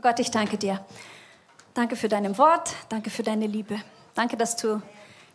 Gott, 0.00 0.20
ich 0.20 0.30
danke 0.30 0.56
dir. 0.56 0.84
Danke 1.74 1.96
für 1.96 2.08
dein 2.08 2.38
Wort, 2.38 2.72
danke 2.88 3.10
für 3.10 3.24
deine 3.24 3.48
Liebe. 3.48 3.80
Danke, 4.14 4.36
dass 4.36 4.54
du 4.54 4.80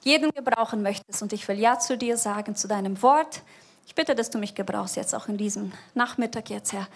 jeden 0.04 0.32
gebrauchen 0.32 0.82
möchtest. 0.82 1.22
Und 1.22 1.34
ich 1.34 1.46
will 1.50 1.60
Ja 1.60 1.80
zu 1.80 1.98
dir 1.98 2.16
sagen, 2.16 2.56
zu 2.56 2.70
deinem 2.70 3.02
Wort. 3.02 3.42
Ich 3.86 3.94
bitte, 3.94 4.16
dass 4.16 4.30
du 4.30 4.38
mich 4.38 4.56
gebrauchst 4.56 4.96
jetzt 4.96 5.14
auch 5.14 5.28
in 5.28 5.38
diesem 5.38 5.74
Nachmittag 5.94 6.50
jetzt, 6.50 6.72
Herr. 6.72 6.88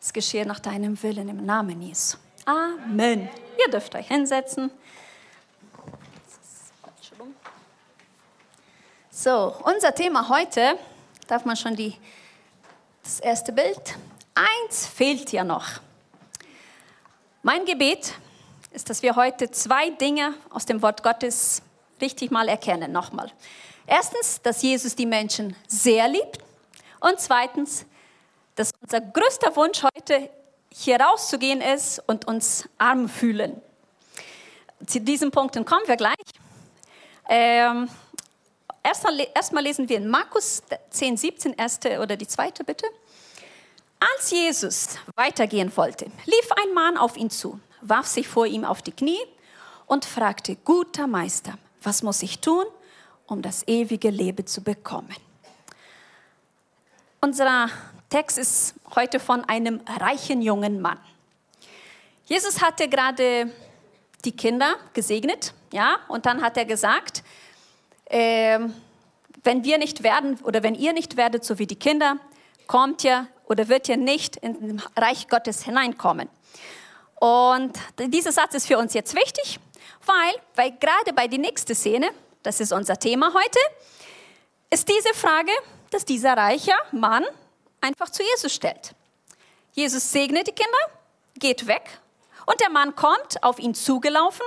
Es 0.00 0.12
geschehe 0.12 0.46
nach 0.46 0.60
deinem 0.60 1.02
Willen 1.02 1.28
im 1.28 1.44
Namen 1.44 1.82
Jesu. 1.82 2.16
Amen. 2.44 3.28
Ihr 3.58 3.70
dürft 3.72 3.94
euch 3.96 4.06
hinsetzen. 4.06 4.70
So, 9.10 9.56
unser 9.64 9.94
Thema 9.96 10.28
heute, 10.28 10.78
darf 11.26 11.44
man 11.44 11.56
schon 11.56 11.74
die, 11.74 11.96
das 13.02 13.18
erste 13.18 13.52
Bild. 13.52 13.96
Eins 14.34 14.86
fehlt 14.86 15.32
ja 15.32 15.42
noch. 15.42 15.80
Mein 17.42 17.64
Gebet 17.64 18.12
ist, 18.70 18.90
dass 18.90 19.02
wir 19.02 19.16
heute 19.16 19.50
zwei 19.50 19.88
Dinge 19.90 20.34
aus 20.50 20.66
dem 20.66 20.82
Wort 20.82 21.02
Gottes 21.02 21.62
richtig 22.00 22.30
mal 22.30 22.48
erkennen. 22.48 22.92
Nochmal. 22.92 23.32
Erstens, 23.86 24.42
dass 24.42 24.60
Jesus 24.60 24.94
die 24.94 25.06
Menschen 25.06 25.56
sehr 25.66 26.06
liebt. 26.06 26.38
Und 27.00 27.18
zweitens, 27.18 27.86
dass 28.56 28.72
unser 28.82 29.00
größter 29.00 29.56
Wunsch 29.56 29.82
heute 29.82 30.28
hier 30.70 31.00
rauszugehen 31.00 31.62
ist 31.62 32.02
und 32.06 32.26
uns 32.26 32.68
arm 32.76 33.08
fühlen. 33.08 33.60
Zu 34.86 35.00
diesen 35.00 35.30
Punkten 35.30 35.64
kommen 35.64 35.88
wir 35.88 35.96
gleich. 35.96 36.14
Ähm, 37.28 37.88
Erstmal 38.82 39.26
erst 39.34 39.52
lesen 39.52 39.88
wir 39.88 39.98
in 39.98 40.08
Markus 40.08 40.62
10, 40.90 41.16
17, 41.16 41.52
erste 41.54 42.00
oder 42.00 42.16
die 42.16 42.26
zweite 42.26 42.64
bitte. 42.64 42.86
Als 44.00 44.30
Jesus 44.30 44.98
weitergehen 45.14 45.70
wollte, 45.76 46.06
lief 46.24 46.48
ein 46.62 46.72
Mann 46.72 46.96
auf 46.96 47.18
ihn 47.18 47.28
zu, 47.28 47.60
warf 47.82 48.06
sich 48.06 48.26
vor 48.26 48.46
ihm 48.46 48.64
auf 48.64 48.80
die 48.80 48.92
Knie 48.92 49.20
und 49.86 50.06
fragte, 50.06 50.56
guter 50.56 51.06
Meister, 51.06 51.58
was 51.82 52.02
muss 52.02 52.22
ich 52.22 52.40
tun, 52.40 52.64
um 53.26 53.42
das 53.42 53.68
ewige 53.68 54.08
Leben 54.08 54.46
zu 54.46 54.62
bekommen? 54.62 55.14
Unser 57.20 57.68
Text 58.08 58.38
ist 58.38 58.74
heute 58.94 59.20
von 59.20 59.44
einem 59.44 59.82
reichen 59.86 60.40
jungen 60.40 60.80
Mann. 60.80 60.98
Jesus 62.24 62.62
hatte 62.62 62.88
gerade 62.88 63.52
die 64.24 64.32
Kinder 64.32 64.76
gesegnet, 64.94 65.52
ja, 65.72 65.98
und 66.08 66.24
dann 66.24 66.40
hat 66.40 66.56
er 66.56 66.64
gesagt, 66.64 67.22
äh, 68.06 68.58
wenn 69.44 69.64
wir 69.64 69.76
nicht 69.76 70.02
werden 70.02 70.38
oder 70.42 70.62
wenn 70.62 70.74
ihr 70.74 70.94
nicht 70.94 71.18
werdet, 71.18 71.44
so 71.44 71.58
wie 71.58 71.66
die 71.66 71.76
Kinder, 71.76 72.16
kommt 72.70 73.02
ihr 73.02 73.26
oder 73.46 73.66
wird 73.68 73.88
ihr 73.88 73.96
nicht 73.96 74.36
in 74.36 74.76
das 74.76 74.86
Reich 74.96 75.26
Gottes 75.26 75.64
hineinkommen. 75.64 76.28
Und 77.18 77.76
dieser 77.98 78.30
Satz 78.30 78.54
ist 78.54 78.68
für 78.68 78.78
uns 78.78 78.94
jetzt 78.94 79.16
wichtig, 79.16 79.58
weil, 80.06 80.34
weil 80.54 80.78
gerade 80.78 81.12
bei 81.12 81.26
der 81.26 81.40
nächsten 81.40 81.74
Szene, 81.74 82.10
das 82.44 82.60
ist 82.60 82.72
unser 82.72 82.96
Thema 82.96 83.34
heute, 83.34 83.58
ist 84.70 84.88
diese 84.88 85.12
Frage, 85.14 85.50
dass 85.90 86.04
dieser 86.04 86.36
reiche 86.36 86.70
Mann 86.92 87.24
einfach 87.80 88.08
zu 88.08 88.22
Jesus 88.22 88.54
stellt. 88.54 88.94
Jesus 89.72 90.12
segnet 90.12 90.46
die 90.46 90.52
Kinder, 90.52 91.00
geht 91.40 91.66
weg 91.66 91.98
und 92.46 92.60
der 92.60 92.70
Mann 92.70 92.94
kommt 92.94 93.42
auf 93.42 93.58
ihn 93.58 93.74
zugelaufen, 93.74 94.46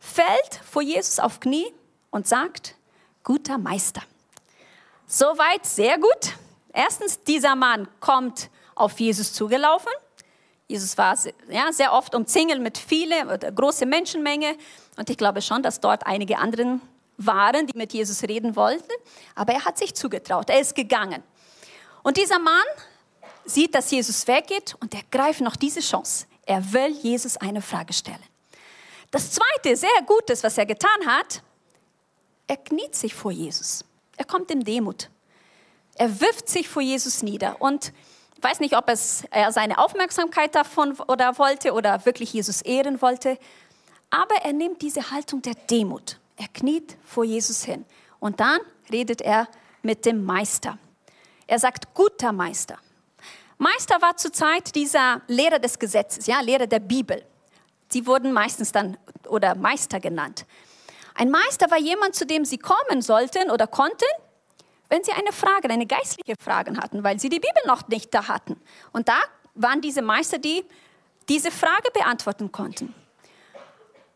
fällt 0.00 0.60
vor 0.68 0.82
Jesus 0.82 1.20
auf 1.20 1.38
Knie 1.38 1.72
und 2.10 2.26
sagt, 2.26 2.74
guter 3.22 3.58
Meister. 3.58 4.02
Soweit 5.06 5.64
sehr 5.64 5.98
gut. 5.98 6.34
Erstens, 6.74 7.22
dieser 7.22 7.54
Mann 7.54 7.88
kommt 8.00 8.50
auf 8.74 8.98
Jesus 8.98 9.32
zugelaufen. 9.32 9.92
Jesus 10.66 10.98
war 10.98 11.16
ja, 11.48 11.72
sehr 11.72 11.92
oft 11.92 12.14
umzingelt 12.14 12.60
mit 12.60 12.76
vielen 12.76 13.28
oder 13.28 13.52
große 13.52 13.86
Menschenmenge. 13.86 14.56
Und 14.96 15.08
ich 15.08 15.16
glaube 15.16 15.40
schon, 15.40 15.62
dass 15.62 15.80
dort 15.80 16.06
einige 16.06 16.38
anderen 16.38 16.82
waren, 17.16 17.68
die 17.68 17.78
mit 17.78 17.92
Jesus 17.92 18.24
reden 18.24 18.56
wollten. 18.56 18.90
Aber 19.36 19.52
er 19.52 19.64
hat 19.64 19.78
sich 19.78 19.94
zugetraut. 19.94 20.50
Er 20.50 20.60
ist 20.60 20.74
gegangen. 20.74 21.22
Und 22.02 22.16
dieser 22.16 22.40
Mann 22.40 22.64
sieht, 23.44 23.74
dass 23.74 23.90
Jesus 23.90 24.26
weggeht 24.26 24.74
und 24.80 24.94
er 24.94 25.02
greift 25.10 25.42
noch 25.42 25.54
diese 25.54 25.80
Chance. 25.80 26.26
Er 26.44 26.72
will 26.72 26.90
Jesus 27.02 27.36
eine 27.36 27.62
Frage 27.62 27.92
stellen. 27.92 28.22
Das 29.10 29.30
zweite, 29.30 29.76
sehr 29.76 30.02
Gutes, 30.06 30.42
was 30.42 30.58
er 30.58 30.66
getan 30.66 31.06
hat, 31.06 31.40
er 32.48 32.56
kniet 32.56 32.96
sich 32.96 33.14
vor 33.14 33.30
Jesus. 33.30 33.84
Er 34.16 34.24
kommt 34.24 34.50
in 34.50 34.64
Demut. 34.64 35.08
Er 35.96 36.20
wirft 36.20 36.48
sich 36.48 36.68
vor 36.68 36.82
Jesus 36.82 37.22
nieder 37.22 37.60
und 37.60 37.92
weiß 38.40 38.60
nicht, 38.60 38.76
ob 38.76 38.88
es, 38.88 39.24
er 39.30 39.52
seine 39.52 39.78
Aufmerksamkeit 39.78 40.54
davon 40.54 40.92
oder 41.08 41.38
wollte 41.38 41.72
oder 41.72 42.04
wirklich 42.04 42.32
Jesus 42.32 42.62
ehren 42.62 43.00
wollte, 43.00 43.38
aber 44.10 44.34
er 44.42 44.52
nimmt 44.52 44.82
diese 44.82 45.10
Haltung 45.10 45.42
der 45.42 45.54
Demut. 45.54 46.18
Er 46.36 46.48
kniet 46.48 46.96
vor 47.04 47.24
Jesus 47.24 47.64
hin 47.64 47.84
und 48.20 48.40
dann 48.40 48.60
redet 48.90 49.20
er 49.22 49.48
mit 49.82 50.04
dem 50.04 50.24
Meister. 50.24 50.78
Er 51.46 51.58
sagt, 51.58 51.94
guter 51.94 52.32
Meister. 52.32 52.78
Meister 53.58 54.02
war 54.02 54.16
zur 54.16 54.32
Zeit 54.32 54.74
dieser 54.74 55.22
Lehrer 55.28 55.58
des 55.58 55.78
Gesetzes, 55.78 56.26
ja, 56.26 56.40
Lehrer 56.40 56.66
der 56.66 56.80
Bibel. 56.80 57.24
Sie 57.88 58.06
wurden 58.06 58.32
meistens 58.32 58.72
dann 58.72 58.96
oder 59.28 59.54
Meister 59.54 60.00
genannt. 60.00 60.46
Ein 61.14 61.30
Meister 61.30 61.70
war 61.70 61.78
jemand, 61.78 62.16
zu 62.16 62.26
dem 62.26 62.44
sie 62.44 62.58
kommen 62.58 63.00
sollten 63.00 63.50
oder 63.50 63.68
konnten, 63.68 64.04
wenn 64.88 65.02
sie 65.02 65.12
eine 65.12 65.32
Frage, 65.32 65.68
eine 65.70 65.86
geistliche 65.86 66.34
Frage 66.40 66.76
hatten, 66.76 67.02
weil 67.02 67.18
sie 67.18 67.28
die 67.28 67.40
Bibel 67.40 67.62
noch 67.66 67.88
nicht 67.88 68.12
da 68.14 68.28
hatten. 68.28 68.60
Und 68.92 69.08
da 69.08 69.18
waren 69.54 69.80
diese 69.80 70.02
Meister, 70.02 70.38
die 70.38 70.64
diese 71.28 71.50
Frage 71.50 71.90
beantworten 71.92 72.52
konnten. 72.52 72.94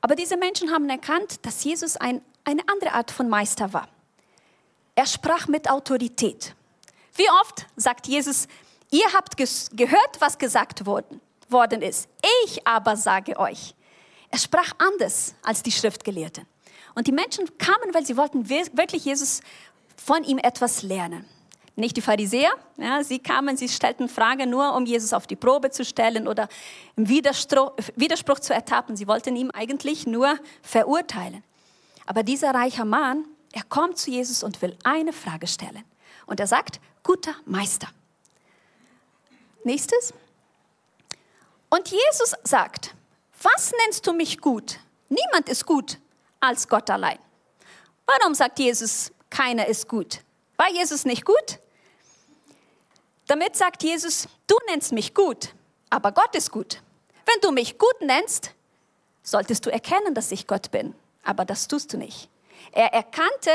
Aber 0.00 0.14
diese 0.14 0.36
Menschen 0.36 0.70
haben 0.70 0.88
erkannt, 0.88 1.44
dass 1.44 1.64
Jesus 1.64 1.96
ein, 1.96 2.22
eine 2.44 2.62
andere 2.68 2.92
Art 2.92 3.10
von 3.10 3.28
Meister 3.28 3.72
war. 3.72 3.88
Er 4.94 5.06
sprach 5.06 5.48
mit 5.48 5.70
Autorität. 5.70 6.54
Wie 7.14 7.28
oft 7.42 7.66
sagt 7.76 8.06
Jesus, 8.06 8.46
ihr 8.90 9.06
habt 9.12 9.36
gehört, 9.36 10.20
was 10.20 10.38
gesagt 10.38 10.86
worden, 10.86 11.20
worden 11.48 11.82
ist. 11.82 12.08
Ich 12.44 12.66
aber 12.66 12.96
sage 12.96 13.38
euch. 13.38 13.74
Er 14.30 14.38
sprach 14.38 14.72
anders 14.78 15.34
als 15.42 15.62
die 15.62 15.72
Schriftgelehrten. 15.72 16.46
Und 16.94 17.06
die 17.06 17.12
Menschen 17.12 17.46
kamen, 17.58 17.94
weil 17.94 18.04
sie 18.04 18.16
wollten 18.16 18.48
wirklich 18.48 19.04
Jesus 19.04 19.40
von 19.98 20.24
ihm 20.24 20.38
etwas 20.38 20.82
lernen. 20.82 21.26
Nicht 21.76 21.96
die 21.96 22.02
Pharisäer, 22.02 22.50
ja, 22.76 23.04
sie 23.04 23.20
kamen, 23.20 23.56
sie 23.56 23.68
stellten 23.68 24.08
Fragen 24.08 24.50
nur, 24.50 24.74
um 24.74 24.84
Jesus 24.84 25.12
auf 25.12 25.26
die 25.26 25.36
Probe 25.36 25.70
zu 25.70 25.84
stellen 25.84 26.26
oder 26.26 26.48
im 26.96 27.08
Widerspruch, 27.08 27.72
Widerspruch 27.94 28.40
zu 28.40 28.52
ertappen. 28.52 28.96
Sie 28.96 29.06
wollten 29.06 29.36
ihn 29.36 29.52
eigentlich 29.52 30.06
nur 30.06 30.38
verurteilen. 30.62 31.44
Aber 32.06 32.24
dieser 32.24 32.52
reiche 32.52 32.84
Mann, 32.84 33.26
er 33.52 33.62
kommt 33.62 33.98
zu 33.98 34.10
Jesus 34.10 34.42
und 34.42 34.60
will 34.60 34.76
eine 34.82 35.12
Frage 35.12 35.46
stellen. 35.46 35.84
Und 36.26 36.40
er 36.40 36.46
sagt, 36.46 36.80
guter 37.04 37.34
Meister. 37.44 37.88
Nächstes. 39.62 40.12
Und 41.70 41.88
Jesus 41.88 42.34
sagt, 42.42 42.94
was 43.42 43.72
nennst 43.84 44.06
du 44.06 44.12
mich 44.12 44.40
gut? 44.40 44.80
Niemand 45.08 45.48
ist 45.48 45.64
gut, 45.64 45.98
als 46.40 46.66
Gott 46.66 46.90
allein. 46.90 47.18
Warum 48.04 48.34
sagt 48.34 48.58
Jesus, 48.58 49.12
keiner 49.30 49.66
ist 49.66 49.88
gut? 49.88 50.20
War 50.56 50.70
Jesus 50.70 51.04
nicht 51.04 51.24
gut? 51.24 51.58
Damit 53.26 53.56
sagt 53.56 53.82
Jesus, 53.82 54.26
du 54.46 54.56
nennst 54.68 54.92
mich 54.92 55.14
gut, 55.14 55.54
aber 55.90 56.12
Gott 56.12 56.34
ist 56.34 56.50
gut. 56.50 56.82
Wenn 57.26 57.40
du 57.42 57.52
mich 57.52 57.78
gut 57.78 58.00
nennst, 58.00 58.52
solltest 59.22 59.66
du 59.66 59.70
erkennen, 59.70 60.14
dass 60.14 60.32
ich 60.32 60.46
Gott 60.46 60.70
bin. 60.70 60.94
Aber 61.22 61.44
das 61.44 61.68
tust 61.68 61.92
du 61.92 61.98
nicht. 61.98 62.28
Er 62.72 62.92
erkannte, 62.94 63.50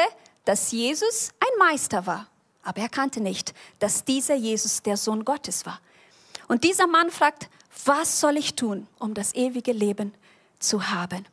dass 0.45 0.71
Jesus 0.71 1.31
ein 1.39 1.57
Meister 1.67 2.05
war, 2.05 2.27
aber 2.63 2.81
er 2.81 2.89
kannte 2.89 3.19
nicht, 3.19 3.53
dass 3.79 4.05
dieser 4.05 4.35
Jesus 4.35 4.83
der 4.83 4.97
Sohn 4.97 5.25
Gottes 5.25 5.65
war. 5.65 5.79
Und 6.47 6.63
dieser 6.63 6.87
Mann 6.87 7.09
fragt, 7.09 7.49
was 7.85 8.19
soll 8.19 8.37
ich 8.37 8.55
tun, 8.55 8.87
um 8.99 9.13
das 9.13 9.33
ewige 9.33 9.71
Leben 9.71 10.13
zu 10.59 10.89
haben? 10.89 11.25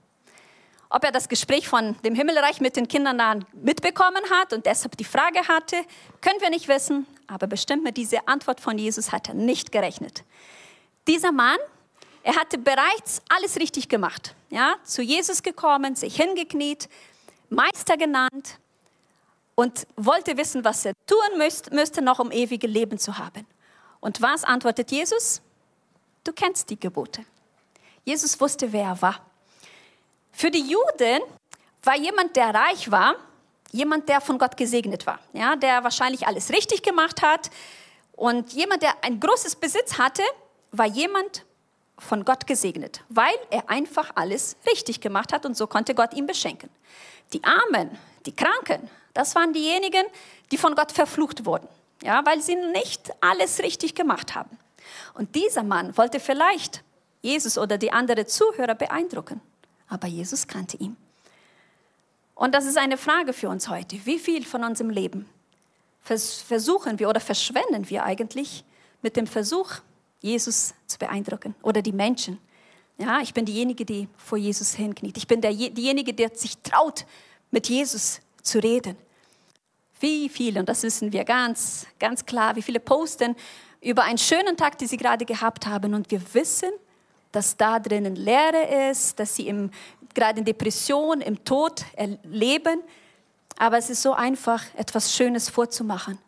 Ob 0.92 1.04
er 1.04 1.12
das 1.12 1.28
Gespräch 1.28 1.68
von 1.68 1.96
dem 2.02 2.16
Himmelreich 2.16 2.60
mit 2.60 2.74
den 2.74 2.88
Kindern 2.88 3.46
mitbekommen 3.52 4.22
hat 4.30 4.52
und 4.52 4.66
deshalb 4.66 4.96
die 4.96 5.04
Frage 5.04 5.46
hatte, 5.46 5.76
können 6.20 6.40
wir 6.40 6.50
nicht 6.50 6.66
wissen, 6.66 7.06
aber 7.28 7.46
bestimmt 7.46 7.84
mit 7.84 7.96
dieser 7.96 8.28
Antwort 8.28 8.60
von 8.60 8.76
Jesus 8.76 9.12
hat 9.12 9.28
er 9.28 9.34
nicht 9.34 9.70
gerechnet. 9.70 10.24
Dieser 11.06 11.30
Mann, 11.30 11.58
er 12.24 12.34
hatte 12.34 12.58
bereits 12.58 13.22
alles 13.28 13.56
richtig 13.56 13.88
gemacht. 13.88 14.34
Ja, 14.50 14.74
zu 14.82 15.00
Jesus 15.00 15.44
gekommen, 15.44 15.94
sich 15.94 16.16
hingekniet, 16.16 16.88
Meister 17.50 17.96
genannt 17.96 18.58
und 19.54 19.86
wollte 19.96 20.36
wissen, 20.36 20.64
was 20.64 20.84
er 20.84 20.94
tun 21.06 21.38
müsste, 21.38 21.72
müsste 21.72 22.02
noch 22.02 22.18
um 22.18 22.32
ewige 22.32 22.66
Leben 22.66 22.98
zu 22.98 23.16
haben. 23.16 23.46
Und 24.00 24.20
was 24.22 24.42
antwortet 24.42 24.90
Jesus? 24.90 25.40
Du 26.24 26.32
kennst 26.32 26.68
die 26.68 26.80
Gebote. 26.80 27.24
Jesus 28.04 28.40
wusste, 28.40 28.72
wer 28.72 28.86
er 28.86 29.02
war. 29.02 29.29
Für 30.32 30.50
die 30.50 30.62
Juden 30.62 31.22
war 31.82 31.96
jemand, 31.96 32.36
der 32.36 32.54
reich 32.54 32.90
war, 32.90 33.16
jemand, 33.72 34.08
der 34.08 34.20
von 34.20 34.38
Gott 34.38 34.56
gesegnet 34.56 35.06
war, 35.06 35.18
ja, 35.32 35.56
der 35.56 35.84
wahrscheinlich 35.84 36.26
alles 36.26 36.50
richtig 36.50 36.82
gemacht 36.82 37.22
hat. 37.22 37.50
Und 38.12 38.52
jemand, 38.52 38.82
der 38.82 38.92
ein 39.02 39.20
großes 39.20 39.56
Besitz 39.56 39.98
hatte, 39.98 40.22
war 40.72 40.86
jemand, 40.86 41.44
von 42.00 42.24
Gott 42.24 42.46
gesegnet, 42.46 43.02
weil 43.08 43.34
er 43.50 43.68
einfach 43.68 44.10
alles 44.14 44.56
richtig 44.66 45.00
gemacht 45.00 45.32
hat 45.32 45.46
und 45.46 45.56
so 45.56 45.66
konnte 45.66 45.94
Gott 45.94 46.14
ihn 46.14 46.26
beschenken. 46.26 46.70
Die 47.32 47.44
Armen, 47.44 47.96
die 48.26 48.34
Kranken, 48.34 48.90
das 49.14 49.34
waren 49.34 49.52
diejenigen, 49.52 50.04
die 50.50 50.58
von 50.58 50.74
Gott 50.74 50.92
verflucht 50.92 51.44
wurden, 51.44 51.68
ja, 52.02 52.24
weil 52.24 52.40
sie 52.40 52.56
nicht 52.56 53.10
alles 53.20 53.60
richtig 53.60 53.94
gemacht 53.94 54.34
haben. 54.34 54.58
Und 55.14 55.34
dieser 55.34 55.62
Mann 55.62 55.96
wollte 55.96 56.20
vielleicht 56.20 56.82
Jesus 57.22 57.58
oder 57.58 57.76
die 57.78 57.92
anderen 57.92 58.26
Zuhörer 58.26 58.74
beeindrucken, 58.74 59.40
aber 59.90 60.06
Jesus 60.06 60.46
kannte 60.46 60.78
ihn. 60.78 60.96
Und 62.34 62.54
das 62.54 62.64
ist 62.64 62.78
eine 62.78 62.96
Frage 62.96 63.34
für 63.34 63.50
uns 63.50 63.68
heute. 63.68 63.98
Wie 64.06 64.18
viel 64.18 64.46
von 64.46 64.64
unserem 64.64 64.88
Leben 64.88 65.28
versuchen 66.02 66.98
wir 66.98 67.10
oder 67.10 67.20
verschwenden 67.20 67.90
wir 67.90 68.04
eigentlich 68.04 68.64
mit 69.02 69.16
dem 69.16 69.26
Versuch, 69.26 69.72
Jesus 70.22 70.72
zu 70.86 70.98
beeindrucken 70.98 71.54
oder 71.60 71.82
die 71.82 71.92
Menschen? 71.92 72.38
Ja, 72.96 73.20
ich 73.20 73.34
bin 73.34 73.44
diejenige, 73.44 73.84
die 73.84 74.08
vor 74.16 74.38
Jesus 74.38 74.74
hinkniet. 74.74 75.18
Ich 75.18 75.26
bin 75.26 75.40
der, 75.40 75.52
diejenige, 75.52 76.14
der 76.14 76.34
sich 76.34 76.56
traut, 76.58 77.04
mit 77.50 77.68
Jesus 77.68 78.20
zu 78.42 78.58
reden. 78.58 78.96
Wie 80.00 80.28
viele, 80.28 80.60
und 80.60 80.68
das 80.68 80.82
wissen 80.82 81.12
wir 81.12 81.24
ganz, 81.24 81.86
ganz 81.98 82.24
klar, 82.24 82.56
wie 82.56 82.62
viele 82.62 82.80
posten 82.80 83.36
über 83.82 84.04
einen 84.04 84.18
schönen 84.18 84.56
Tag, 84.56 84.78
den 84.78 84.88
sie 84.88 84.96
gerade 84.96 85.24
gehabt 85.24 85.66
haben 85.66 85.94
und 85.94 86.10
wir 86.10 86.22
wissen, 86.34 86.70
dass 87.32 87.56
da 87.56 87.78
drinnen 87.78 88.16
Leere 88.16 88.90
ist, 88.90 89.18
dass 89.18 89.36
sie 89.36 89.48
im, 89.48 89.70
gerade 90.14 90.40
in 90.40 90.44
Depression, 90.44 91.20
im 91.20 91.44
Tod 91.44 91.84
erleben. 91.94 92.82
Aber 93.58 93.78
es 93.78 93.90
ist 93.90 94.02
so 94.02 94.12
einfach, 94.14 94.62
etwas 94.76 95.14
Schönes 95.14 95.48
vorzumachen. 95.48 96.18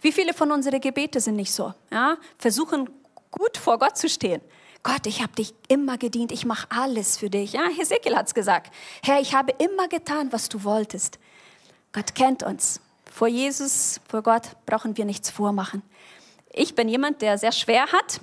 Wie 0.00 0.12
viele 0.12 0.34
von 0.34 0.50
unseren 0.50 0.80
Gebete 0.80 1.20
sind 1.20 1.36
nicht 1.36 1.52
so? 1.52 1.74
Ja? 1.90 2.16
Versuchen 2.38 2.90
gut 3.30 3.56
vor 3.56 3.78
Gott 3.78 3.96
zu 3.96 4.08
stehen. 4.08 4.40
Gott, 4.82 5.06
ich 5.06 5.22
habe 5.22 5.32
dich 5.34 5.54
immer 5.68 5.98
gedient, 5.98 6.32
ich 6.32 6.46
mache 6.46 6.66
alles 6.70 7.18
für 7.18 7.28
dich. 7.28 7.52
Ja, 7.52 7.68
Hesekiel 7.68 8.16
hat 8.16 8.28
es 8.28 8.34
gesagt. 8.34 8.72
Herr, 9.02 9.20
ich 9.20 9.34
habe 9.34 9.52
immer 9.58 9.88
getan, 9.88 10.32
was 10.32 10.48
du 10.48 10.64
wolltest. 10.64 11.18
Gott 11.92 12.14
kennt 12.14 12.42
uns. 12.42 12.80
Vor 13.12 13.28
Jesus, 13.28 14.00
vor 14.08 14.22
Gott 14.22 14.42
brauchen 14.64 14.96
wir 14.96 15.04
nichts 15.04 15.28
vormachen. 15.30 15.82
Ich 16.52 16.74
bin 16.74 16.88
jemand, 16.88 17.22
der 17.22 17.38
sehr 17.38 17.52
schwer 17.52 17.86
hat. 17.86 18.20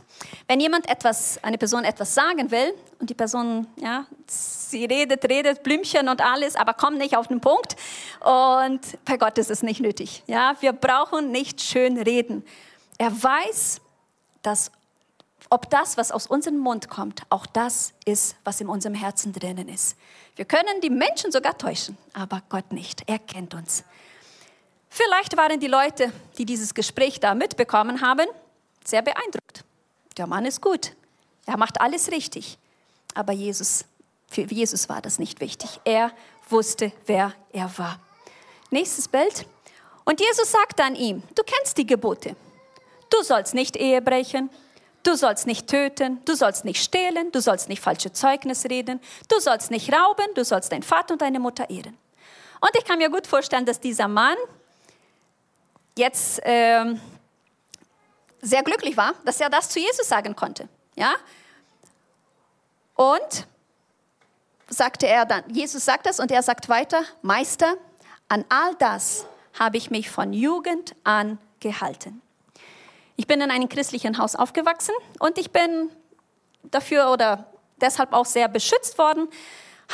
Wenn 0.48 0.60
jemand 0.60 0.90
etwas, 0.90 1.42
eine 1.44 1.58
Person 1.58 1.86
etwas 1.86 2.14
sagen 2.14 2.52
will 2.52 2.74
und 3.00 3.10
die 3.10 3.14
Person, 3.14 3.68
ja, 3.78 4.06
sie 4.28 4.84
redet, 4.86 5.24
redet, 5.30 5.64
Blümchen 5.64 6.10
und 6.10 6.22
alles, 6.22 6.56
aber 6.56 6.74
kommt 6.74 6.98
nicht 6.98 7.16
auf 7.16 7.28
den 7.28 7.40
Punkt. 7.40 7.78
Und 8.20 8.82
bei 9.06 9.16
Gott 9.18 9.38
ist 9.38 9.50
es 9.50 9.64
nicht 9.64 9.80
nötig. 9.80 10.24
Ja, 10.28 10.56
wir 10.60 10.74
brauchen 10.74 11.32
nicht 11.32 11.62
schön 11.62 11.98
reden. 11.98 12.44
Er 12.98 13.12
weiß, 13.12 13.80
dass 14.42 14.72
ob 15.50 15.70
das, 15.70 15.96
was 15.96 16.12
aus 16.12 16.28
unserem 16.28 16.58
Mund 16.58 16.90
kommt, 16.90 17.22
auch 17.30 17.46
das 17.46 17.94
ist, 18.04 18.36
was 18.44 18.60
in 18.60 18.68
unserem 18.68 18.96
Herzen 18.96 19.32
drinnen 19.32 19.70
ist. 19.70 19.96
Wir 20.36 20.44
können 20.44 20.82
die 20.82 20.90
Menschen 20.90 21.32
sogar 21.32 21.58
täuschen, 21.58 21.98
aber 22.14 22.42
Gott 22.50 22.74
nicht. 22.74 23.04
Er 23.08 23.20
kennt 23.20 23.54
uns. 23.54 23.86
Vielleicht 24.90 25.38
waren 25.38 25.60
die 25.60 25.68
Leute, 25.68 26.12
die 26.38 26.46
dieses 26.46 26.74
Gespräch 26.74 27.20
da 27.20 27.36
mitbekommen 27.36 28.02
haben, 28.02 28.28
sehr 28.84 29.02
beeindruckt. 29.02 29.64
Der 30.18 30.28
Mann 30.28 30.46
ist 30.46 30.62
gut. 30.62 30.94
Er 31.46 31.58
macht 31.58 31.80
alles 31.82 32.12
richtig. 32.12 32.58
Aber 33.14 33.34
Jesus, 33.34 33.86
für 34.30 34.42
Jesus 34.42 34.90
war 34.90 35.02
das 35.02 35.20
nicht 35.20 35.40
wichtig. 35.42 35.80
Er 35.84 36.12
wusste, 36.50 36.92
wer 37.06 37.34
er 37.52 37.78
war. 37.78 38.00
Nächstes 38.70 39.08
Bild. 39.08 39.46
Und 40.06 40.20
Jesus 40.20 40.52
sagt 40.52 40.80
dann 40.80 40.96
ihm, 40.96 41.24
du 41.36 41.44
kennst 41.44 41.78
die 41.78 41.86
Gebote. 41.86 42.36
Du 43.10 43.24
sollst 43.24 43.54
nicht 43.54 43.76
Ehe 43.78 44.02
brechen, 44.02 44.50
du 45.04 45.16
sollst 45.16 45.48
nicht 45.48 45.68
töten, 45.68 46.24
du 46.26 46.36
sollst 46.36 46.66
nicht 46.66 46.84
stehlen, 46.84 47.32
du 47.32 47.42
sollst 47.42 47.70
nicht 47.70 47.82
falsche 47.82 48.12
Zeugnis 48.12 48.66
reden, 48.66 49.00
du 49.30 49.40
sollst 49.40 49.72
nicht 49.72 49.92
rauben, 49.94 50.28
du 50.36 50.44
sollst 50.44 50.72
deinen 50.72 50.84
Vater 50.84 51.14
und 51.14 51.22
deine 51.22 51.40
Mutter 51.40 51.70
ehren. 51.70 51.98
Und 52.60 52.72
ich 52.78 52.84
kann 52.84 52.98
mir 52.98 53.10
gut 53.10 53.28
vorstellen, 53.28 53.66
dass 53.66 53.80
dieser 53.80 54.08
Mann 54.08 54.36
jetzt 55.98 56.40
ähm, 56.44 57.00
sehr 58.42 58.64
glücklich 58.64 58.98
war, 58.98 59.14
dass 59.26 59.40
er 59.42 59.50
das 59.50 59.70
zu 59.70 59.80
Jesus 59.80 60.08
sagen 60.08 60.36
konnte. 60.36 60.70
Ja? 60.96 61.16
Und 62.96 63.48
sagte 64.70 65.08
er 65.08 65.26
dann, 65.26 65.44
Jesus 65.50 65.86
sagt 65.86 66.06
das 66.06 66.20
und 66.20 66.32
er 66.32 66.44
sagt 66.44 66.70
weiter, 66.70 67.02
Meister, 67.22 67.76
an 68.28 68.46
all 68.50 68.76
das 68.76 69.26
habe 69.58 69.78
ich 69.78 69.90
mich 69.90 70.10
von 70.10 70.34
Jugend 70.34 70.96
an 71.04 71.40
gehalten. 71.60 72.22
Ich 73.16 73.28
bin 73.28 73.42
in 73.42 73.50
einem 73.50 73.70
christlichen 73.70 74.18
Haus 74.18 74.36
aufgewachsen 74.36 74.94
und 75.20 75.38
ich 75.38 75.52
bin 75.52 75.90
dafür 76.64 77.12
oder 77.12 77.52
deshalb 77.82 78.14
auch 78.14 78.26
sehr 78.26 78.48
beschützt 78.48 78.98
worden, 78.98 79.28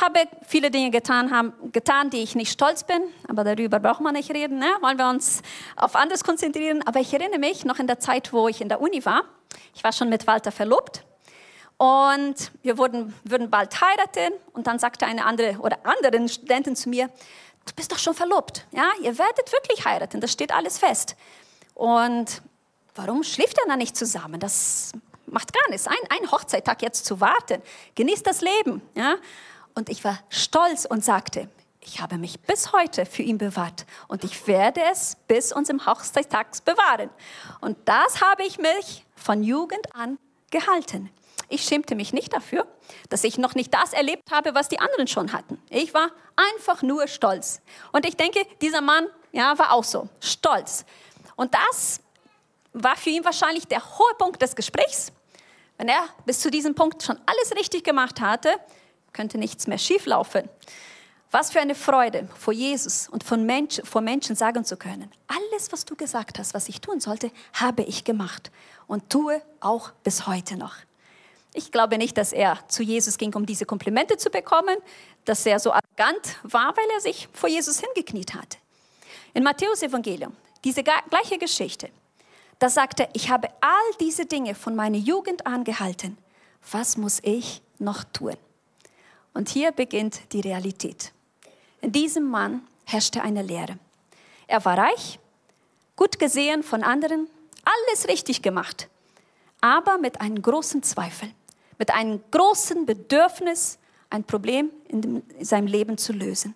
habe 0.00 0.20
viele 0.46 0.70
Dinge 0.70 0.90
getan, 0.90 1.30
haben, 1.30 1.52
getan, 1.72 2.10
die 2.10 2.22
ich 2.22 2.34
nicht 2.34 2.50
stolz 2.50 2.84
bin, 2.84 3.02
aber 3.28 3.44
darüber 3.44 3.78
braucht 3.78 4.00
man 4.00 4.14
nicht 4.14 4.30
reden, 4.30 4.58
ne? 4.58 4.66
wollen 4.80 4.98
wir 4.98 5.08
uns 5.08 5.42
auf 5.76 5.94
anderes 5.94 6.24
konzentrieren. 6.24 6.82
Aber 6.86 7.00
ich 7.00 7.12
erinnere 7.12 7.38
mich 7.38 7.64
noch 7.64 7.78
in 7.78 7.86
der 7.86 8.00
Zeit, 8.00 8.32
wo 8.32 8.48
ich 8.48 8.60
in 8.60 8.68
der 8.68 8.80
Uni 8.80 9.04
war, 9.04 9.22
ich 9.74 9.84
war 9.84 9.92
schon 9.92 10.08
mit 10.08 10.26
Walter 10.26 10.50
verlobt 10.50 11.04
und 11.76 12.50
wir 12.62 12.78
wurden, 12.78 13.14
würden 13.24 13.50
bald 13.50 13.80
heiraten 13.80 14.32
und 14.52 14.66
dann 14.66 14.78
sagte 14.78 15.06
eine 15.06 15.24
andere 15.24 15.58
oder 15.58 15.78
andere 15.84 16.28
Studentin 16.28 16.76
zu 16.76 16.88
mir, 16.88 17.08
du 17.66 17.74
bist 17.74 17.92
doch 17.92 17.98
schon 17.98 18.14
verlobt, 18.14 18.66
ja, 18.72 18.90
ihr 19.00 19.16
werdet 19.18 19.52
wirklich 19.52 19.84
heiraten, 19.84 20.20
das 20.20 20.32
steht 20.32 20.52
alles 20.52 20.78
fest. 20.78 21.16
Und 21.74 22.42
warum 22.94 23.22
schläft 23.22 23.58
ihr 23.58 23.68
dann 23.68 23.78
nicht 23.78 23.96
zusammen? 23.96 24.38
Das 24.38 24.92
macht 25.26 25.52
gar 25.52 25.68
nichts. 25.70 25.86
Ein, 25.86 25.96
ein 26.10 26.30
Hochzeittag 26.30 26.82
jetzt 26.82 27.04
zu 27.04 27.20
warten. 27.20 27.60
Genießt 27.96 28.26
das 28.26 28.40
Leben. 28.40 28.82
Ja? 28.94 29.16
Und 29.74 29.88
ich 29.88 30.04
war 30.04 30.18
stolz 30.28 30.84
und 30.84 31.04
sagte, 31.04 31.48
ich 31.80 32.00
habe 32.00 32.16
mich 32.16 32.40
bis 32.40 32.72
heute 32.72 33.04
für 33.04 33.22
ihn 33.22 33.38
bewahrt 33.38 33.84
und 34.08 34.24
ich 34.24 34.46
werde 34.46 34.80
es 34.90 35.16
bis 35.28 35.52
unserem 35.52 35.84
Hochzeitstag 35.84 36.64
bewahren. 36.64 37.10
Und 37.60 37.76
das 37.84 38.22
habe 38.22 38.44
ich 38.44 38.58
mich 38.58 39.04
von 39.16 39.42
Jugend 39.42 39.94
an 39.94 40.18
gehalten. 40.50 41.10
Ich 41.48 41.64
schämte 41.64 41.94
mich 41.94 42.12
nicht 42.12 42.32
dafür, 42.32 42.66
dass 43.10 43.22
ich 43.22 43.36
noch 43.36 43.54
nicht 43.54 43.74
das 43.74 43.92
erlebt 43.92 44.30
habe, 44.30 44.54
was 44.54 44.68
die 44.68 44.78
anderen 44.78 45.06
schon 45.06 45.32
hatten. 45.32 45.60
Ich 45.68 45.92
war 45.92 46.10
einfach 46.36 46.82
nur 46.82 47.06
stolz. 47.06 47.60
Und 47.92 48.06
ich 48.06 48.16
denke, 48.16 48.46
dieser 48.62 48.80
Mann 48.80 49.06
ja, 49.32 49.58
war 49.58 49.72
auch 49.72 49.84
so, 49.84 50.08
stolz. 50.20 50.86
Und 51.36 51.52
das 51.54 52.00
war 52.72 52.96
für 52.96 53.10
ihn 53.10 53.24
wahrscheinlich 53.24 53.66
der 53.66 53.82
hohe 53.98 54.14
Punkt 54.16 54.40
des 54.40 54.56
Gesprächs. 54.56 55.12
Wenn 55.76 55.88
er 55.88 56.04
bis 56.24 56.40
zu 56.40 56.50
diesem 56.50 56.74
Punkt 56.74 57.02
schon 57.02 57.18
alles 57.26 57.54
richtig 57.56 57.84
gemacht 57.84 58.20
hatte, 58.20 58.54
könnte 59.14 59.38
nichts 59.38 59.66
mehr 59.66 59.78
schieflaufen. 59.78 60.50
Was 61.30 61.50
für 61.50 61.60
eine 61.60 61.74
Freude, 61.74 62.28
vor 62.38 62.52
Jesus 62.52 63.08
und 63.08 63.24
von 63.24 63.44
Mensch, 63.44 63.80
vor 63.82 64.02
Menschen 64.02 64.36
sagen 64.36 64.64
zu 64.64 64.76
können, 64.76 65.10
alles, 65.26 65.72
was 65.72 65.84
du 65.84 65.96
gesagt 65.96 66.38
hast, 66.38 66.54
was 66.54 66.68
ich 66.68 66.80
tun 66.80 67.00
sollte, 67.00 67.32
habe 67.54 67.82
ich 67.82 68.04
gemacht 68.04 68.52
und 68.86 69.10
tue 69.10 69.42
auch 69.60 69.90
bis 70.04 70.26
heute 70.28 70.56
noch. 70.56 70.74
Ich 71.52 71.72
glaube 71.72 71.98
nicht, 71.98 72.18
dass 72.18 72.32
er 72.32 72.58
zu 72.68 72.82
Jesus 72.82 73.16
ging, 73.16 73.34
um 73.34 73.46
diese 73.46 73.64
Komplimente 73.64 74.16
zu 74.16 74.30
bekommen, 74.30 74.76
dass 75.24 75.44
er 75.46 75.58
so 75.58 75.72
arrogant 75.72 76.36
war, 76.42 76.76
weil 76.76 76.90
er 76.94 77.00
sich 77.00 77.28
vor 77.32 77.48
Jesus 77.48 77.80
hingekniet 77.80 78.34
hat. 78.34 78.58
In 79.32 79.42
Matthäus 79.42 79.82
Evangelium, 79.82 80.36
diese 80.62 80.84
gleiche 80.84 81.38
Geschichte, 81.38 81.90
da 82.60 82.68
sagt 82.68 83.00
er, 83.00 83.08
ich 83.12 83.30
habe 83.30 83.48
all 83.60 83.96
diese 84.00 84.26
Dinge 84.26 84.54
von 84.54 84.76
meiner 84.76 84.98
Jugend 84.98 85.46
an 85.46 85.64
gehalten. 85.64 86.16
Was 86.70 86.96
muss 86.96 87.18
ich 87.22 87.60
noch 87.78 88.04
tun? 88.04 88.36
Und 89.34 89.48
hier 89.48 89.72
beginnt 89.72 90.32
die 90.32 90.40
Realität. 90.40 91.12
In 91.80 91.92
diesem 91.92 92.30
Mann 92.30 92.66
herrschte 92.84 93.20
eine 93.22 93.42
Lehre. 93.42 93.78
Er 94.46 94.64
war 94.64 94.78
reich, 94.78 95.18
gut 95.96 96.18
gesehen 96.18 96.62
von 96.62 96.82
anderen, 96.82 97.28
alles 97.64 98.08
richtig 98.08 98.42
gemacht, 98.42 98.88
aber 99.60 99.98
mit 99.98 100.20
einem 100.20 100.40
großen 100.40 100.82
Zweifel, 100.82 101.30
mit 101.78 101.90
einem 101.90 102.22
großen 102.30 102.86
Bedürfnis, 102.86 103.78
ein 104.10 104.22
Problem 104.22 104.70
in 104.88 105.22
seinem 105.40 105.66
Leben 105.66 105.98
zu 105.98 106.12
lösen. 106.12 106.54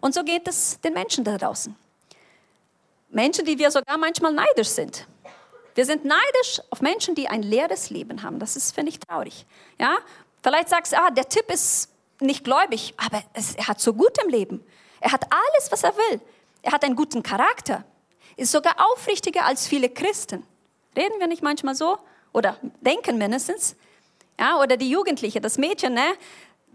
Und 0.00 0.14
so 0.14 0.22
geht 0.22 0.46
es 0.46 0.80
den 0.80 0.92
Menschen 0.92 1.24
da 1.24 1.36
draußen. 1.36 1.74
Menschen, 3.10 3.44
die 3.44 3.58
wir 3.58 3.70
sogar 3.70 3.96
manchmal 3.96 4.32
neidisch 4.32 4.68
sind. 4.68 5.06
Wir 5.74 5.86
sind 5.86 6.04
neidisch 6.04 6.60
auf 6.70 6.80
Menschen, 6.82 7.14
die 7.14 7.28
ein 7.28 7.42
leeres 7.42 7.90
Leben 7.90 8.22
haben. 8.22 8.38
Das 8.38 8.54
ist, 8.54 8.74
finde 8.74 8.90
ich, 8.90 9.00
traurig. 9.00 9.44
Ja? 9.78 9.96
Vielleicht 10.42 10.68
sagst 10.68 10.92
du, 10.92 10.98
ah, 10.98 11.10
der 11.10 11.28
Tipp 11.28 11.50
ist 11.50 11.88
nicht 12.20 12.44
gläubig, 12.44 12.94
aber 12.96 13.22
es, 13.32 13.54
er 13.54 13.68
hat 13.68 13.80
so 13.80 13.94
gut 13.94 14.16
im 14.22 14.28
Leben. 14.28 14.64
Er 15.00 15.12
hat 15.12 15.24
alles, 15.30 15.70
was 15.70 15.82
er 15.82 15.96
will. 15.96 16.20
Er 16.62 16.72
hat 16.72 16.84
einen 16.84 16.96
guten 16.96 17.22
Charakter. 17.22 17.84
Ist 18.36 18.52
sogar 18.52 18.76
aufrichtiger 18.92 19.44
als 19.44 19.66
viele 19.66 19.88
Christen. 19.88 20.46
Reden 20.96 21.18
wir 21.18 21.26
nicht 21.26 21.42
manchmal 21.42 21.74
so? 21.74 21.98
Oder 22.32 22.58
denken 22.80 23.18
mindestens? 23.18 23.76
Ja, 24.38 24.60
oder 24.60 24.76
die 24.76 24.90
Jugendliche, 24.90 25.40
das 25.40 25.58
Mädchen, 25.58 25.94
ne? 25.94 26.14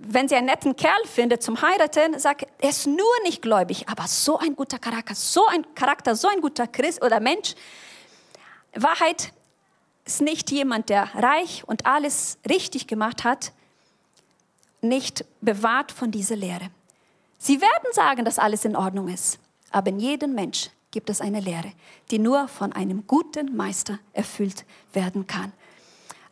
wenn 0.02 0.30
sie 0.30 0.36
einen 0.36 0.46
netten 0.46 0.76
Kerl 0.76 1.06
findet 1.06 1.44
zum 1.44 1.62
Heiraten, 1.62 2.18
sagt, 2.18 2.48
er 2.60 2.70
ist 2.70 2.88
nur 2.88 3.22
nicht 3.24 3.42
gläubig, 3.42 3.90
aber 3.90 4.08
so 4.08 4.38
ein 4.38 4.56
guter 4.56 4.80
Charakter, 4.80 5.14
so 5.14 5.46
ein 5.48 5.76
Charakter, 5.76 6.16
so 6.16 6.30
ein 6.30 6.40
guter 6.40 6.68
Christ 6.68 7.04
oder 7.04 7.20
Mensch. 7.20 7.56
Wahrheit, 8.74 9.34
ist 10.06 10.22
nicht 10.22 10.50
jemand, 10.52 10.90
der 10.90 11.14
reich 11.16 11.64
und 11.68 11.86
alles 11.86 12.40
richtig 12.50 12.88
gemacht 12.88 13.24
hat, 13.24 13.52
nicht 14.82 15.26
bewahrt 15.42 15.92
von 15.92 16.12
dieser 16.12 16.36
Lehre. 16.36 16.70
Sie 17.38 17.62
werden 17.62 17.94
sagen, 17.94 18.26
dass 18.26 18.40
alles 18.40 18.66
in 18.66 18.76
Ordnung 18.76 19.08
ist, 19.08 19.40
aber 19.72 19.90
in 19.90 20.00
jedem 20.00 20.34
Mensch 20.34 20.70
gibt 20.92 21.10
es 21.10 21.22
eine 21.22 21.40
Lehre, 21.40 21.72
die 22.12 22.20
nur 22.20 22.48
von 22.48 22.74
einem 22.74 23.06
guten 23.08 23.56
Meister 23.56 24.00
erfüllt 24.14 24.66
werden 24.94 25.28
kann. 25.28 25.54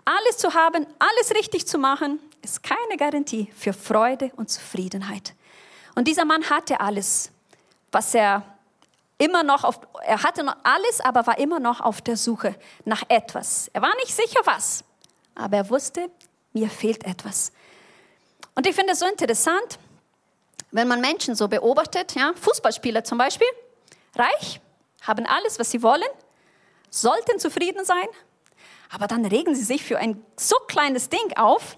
Alles 0.06 0.38
zu 0.38 0.54
haben, 0.54 0.86
alles 1.00 1.36
richtig 1.36 1.68
zu 1.68 1.78
machen, 1.78 2.20
ist 2.42 2.64
keine 2.64 2.98
Garantie 2.98 3.52
für 3.56 3.74
Freude 3.74 4.32
und 4.36 4.50
Zufriedenheit. 4.50 5.36
Und 5.96 6.08
dieser 6.08 6.26
Mann 6.26 6.50
hatte 6.50 6.80
alles, 6.80 7.32
was 7.92 8.14
er 8.14 8.44
immer 9.18 9.44
noch 9.44 9.64
auf, 9.64 9.80
er 10.06 10.24
hatte 10.24 10.44
noch 10.44 10.56
alles, 10.64 11.02
aber 11.02 11.26
war 11.28 11.38
immer 11.40 11.60
noch 11.60 11.82
auf 11.82 12.02
der 12.02 12.18
Suche 12.18 12.56
nach 12.86 13.04
etwas. 13.10 13.70
Er 13.74 13.82
war 13.82 13.94
nicht 13.96 14.16
sicher 14.16 14.42
was, 14.46 14.84
aber 15.36 15.58
er 15.58 15.70
wusste, 15.70 16.10
mir 16.54 16.70
fehlt 16.70 17.04
etwas. 17.06 17.52
Und 18.58 18.66
ich 18.66 18.74
finde 18.74 18.94
es 18.94 19.00
so 19.00 19.06
interessant, 19.06 19.78
wenn 20.72 20.88
man 20.88 21.00
Menschen 21.00 21.36
so 21.36 21.48
beobachtet, 21.48 22.16
ja, 22.16 22.34
Fußballspieler 22.42 23.04
zum 23.04 23.20
Beispiel, 23.20 23.48
reich, 24.16 24.60
haben 25.04 25.28
alles, 25.28 25.60
was 25.60 25.70
sie 25.70 25.84
wollen, 25.84 26.10
sollten 26.90 27.38
zufrieden 27.38 27.86
sein, 27.86 28.08
aber 28.90 29.06
dann 29.06 29.26
regen 29.26 29.54
sie 29.54 29.64
sich 29.64 29.84
für 29.84 30.00
ein 30.00 30.26
so 30.38 30.56
kleines 30.68 31.08
Ding 31.08 31.38
auf. 31.38 31.78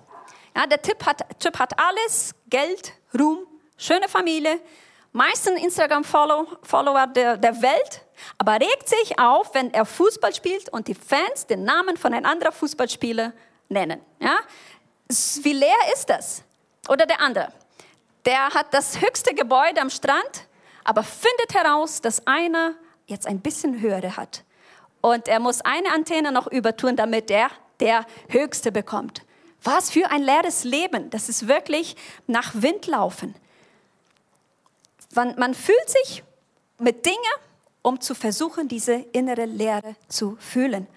Ja, 0.56 0.68
der 0.68 0.82
Typ 0.82 1.06
hat, 1.06 1.22
typ 1.42 1.60
hat 1.60 1.74
alles, 1.78 2.34
Geld, 2.48 2.94
Ruhm, 3.14 3.40
schöne 3.78 4.08
Familie, 4.08 4.62
meisten 5.12 5.58
Instagram-Follower 5.58 7.08
der, 7.08 7.36
der 7.36 7.62
Welt, 7.62 8.06
aber 8.38 8.54
regt 8.54 8.88
sich 8.88 9.20
auf, 9.20 9.54
wenn 9.54 9.74
er 9.74 9.84
Fußball 9.84 10.34
spielt 10.34 10.70
und 10.70 10.88
die 10.88 10.96
Fans 10.96 11.46
den 11.46 11.66
Namen 11.66 11.98
von 11.98 12.14
einem 12.14 12.26
anderen 12.26 12.54
Fußballspieler 12.54 13.34
nennen. 13.68 14.00
Ja? 14.22 14.38
Wie 15.10 15.54
leer 15.54 15.76
ist 15.94 16.10
das? 16.10 16.44
Oder 16.90 17.06
der 17.06 17.22
andere, 17.22 17.54
der 18.26 18.50
hat 18.50 18.74
das 18.74 19.00
höchste 19.00 19.36
Gebäude 19.36 19.80
am 19.80 19.92
Strand, 19.92 20.48
aber 20.84 21.04
findet 21.04 21.54
heraus, 21.54 22.02
dass 22.02 22.26
einer 22.26 22.74
jetzt 23.06 23.28
ein 23.28 23.40
bisschen 23.40 23.80
höhere 23.80 24.18
hat. 24.18 24.44
Und 25.02 25.28
er 25.28 25.40
muss 25.40 25.62
eine 25.62 25.94
Antenne 25.94 26.32
noch 26.32 26.48
übertun, 26.48 26.96
damit 26.96 27.30
er 27.30 27.50
der 27.80 28.06
höchste 28.30 28.72
bekommt. 28.72 29.22
Was 29.64 29.92
für 29.92 30.10
ein 30.10 30.24
leeres 30.24 30.64
Leben. 30.64 31.10
Das 31.12 31.30
ist 31.30 31.48
wirklich 31.48 31.96
nach 32.28 32.54
Wind 32.56 32.88
laufen. 32.88 33.36
Man, 35.14 35.36
man 35.38 35.54
fühlt 35.54 35.90
sich 35.90 36.24
mit 36.80 37.06
Dingen, 37.06 37.18
um 37.84 38.02
zu 38.02 38.16
versuchen, 38.16 38.68
diese 38.68 38.94
innere 39.12 39.46
Leere 39.46 39.96
zu 40.08 40.38
fühlen. 40.40 40.88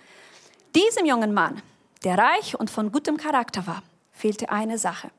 Diesem 0.75 1.05
jungen 1.05 1.35
Mann, 1.35 1.61
der 2.03 2.17
reich 2.17 2.59
und 2.59 2.71
von 2.71 2.91
gutem 2.93 3.19
Charakter 3.19 3.67
war, 3.67 3.83
fehlte 4.13 4.49
eine 4.49 4.79
Sache. 4.79 5.11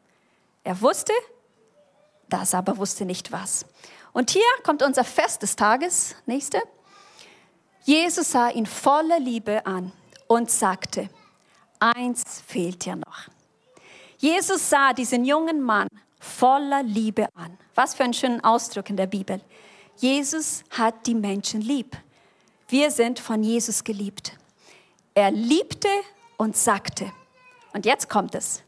Er 0.63 0.79
wusste, 0.81 1.13
das 2.29 2.53
aber 2.53 2.77
wusste 2.77 3.05
nicht 3.05 3.31
was. 3.31 3.65
Und 4.13 4.31
hier 4.31 4.41
kommt 4.63 4.83
unser 4.83 5.03
Fest 5.03 5.41
des 5.41 5.55
Tages, 5.55 6.15
nächste. 6.25 6.61
Jesus 7.83 8.31
sah 8.31 8.49
ihn 8.49 8.65
voller 8.65 9.19
Liebe 9.19 9.65
an 9.65 9.91
und 10.27 10.49
sagte, 10.49 11.09
eins 11.79 12.23
fehlt 12.47 12.85
ja 12.85 12.95
noch. 12.95 13.27
Jesus 14.17 14.69
sah 14.69 14.93
diesen 14.93 15.25
jungen 15.25 15.61
Mann 15.61 15.89
voller 16.19 16.81
Liebe 16.83 17.27
an. 17.35 17.57
Was 17.75 17.93
für 17.93 18.03
ein 18.03 18.13
schöner 18.13 18.39
Ausdruck 18.43 18.89
in 18.89 18.95
der 18.95 19.07
Bibel. 19.07 19.41
Jesus 19.97 20.63
hat 20.69 21.05
die 21.05 21.15
Menschen 21.15 21.59
lieb. 21.59 21.97
Wir 22.69 22.89
sind 22.89 23.19
von 23.19 23.43
Jesus 23.43 23.83
geliebt. 23.83 24.37
Er 25.13 25.31
liebte 25.31 25.89
und 26.37 26.55
sagte. 26.55 27.11
Und 27.73 27.85
jetzt 27.85 28.09
kommt 28.09 28.33
es. 28.33 28.63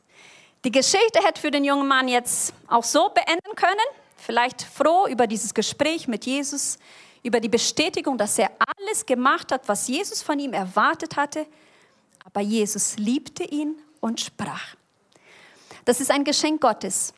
Die 0.65 0.71
Geschichte 0.71 1.19
hätte 1.23 1.39
für 1.39 1.51
den 1.51 1.63
jungen 1.63 1.87
Mann 1.87 2.07
jetzt 2.07 2.51
auch 2.67 2.83
so 2.83 3.09
beenden 3.09 3.55
können. 3.55 3.85
Vielleicht 4.17 4.63
froh 4.63 5.05
über 5.05 5.27
dieses 5.27 5.53
Gespräch 5.53 6.07
mit 6.07 6.25
Jesus, 6.25 6.79
über 7.21 7.39
die 7.39 7.49
Bestätigung, 7.49 8.17
dass 8.17 8.39
er 8.39 8.49
alles 8.79 9.05
gemacht 9.05 9.51
hat, 9.51 9.67
was 9.67 9.87
Jesus 9.87 10.23
von 10.23 10.39
ihm 10.39 10.53
erwartet 10.53 11.17
hatte. 11.17 11.45
Aber 12.23 12.41
Jesus 12.41 12.97
liebte 12.97 13.43
ihn 13.43 13.75
und 13.99 14.19
sprach. 14.19 14.75
Das 15.85 16.01
ist 16.01 16.09
ein 16.09 16.23
Geschenk 16.23 16.61
Gottes. 16.61 17.13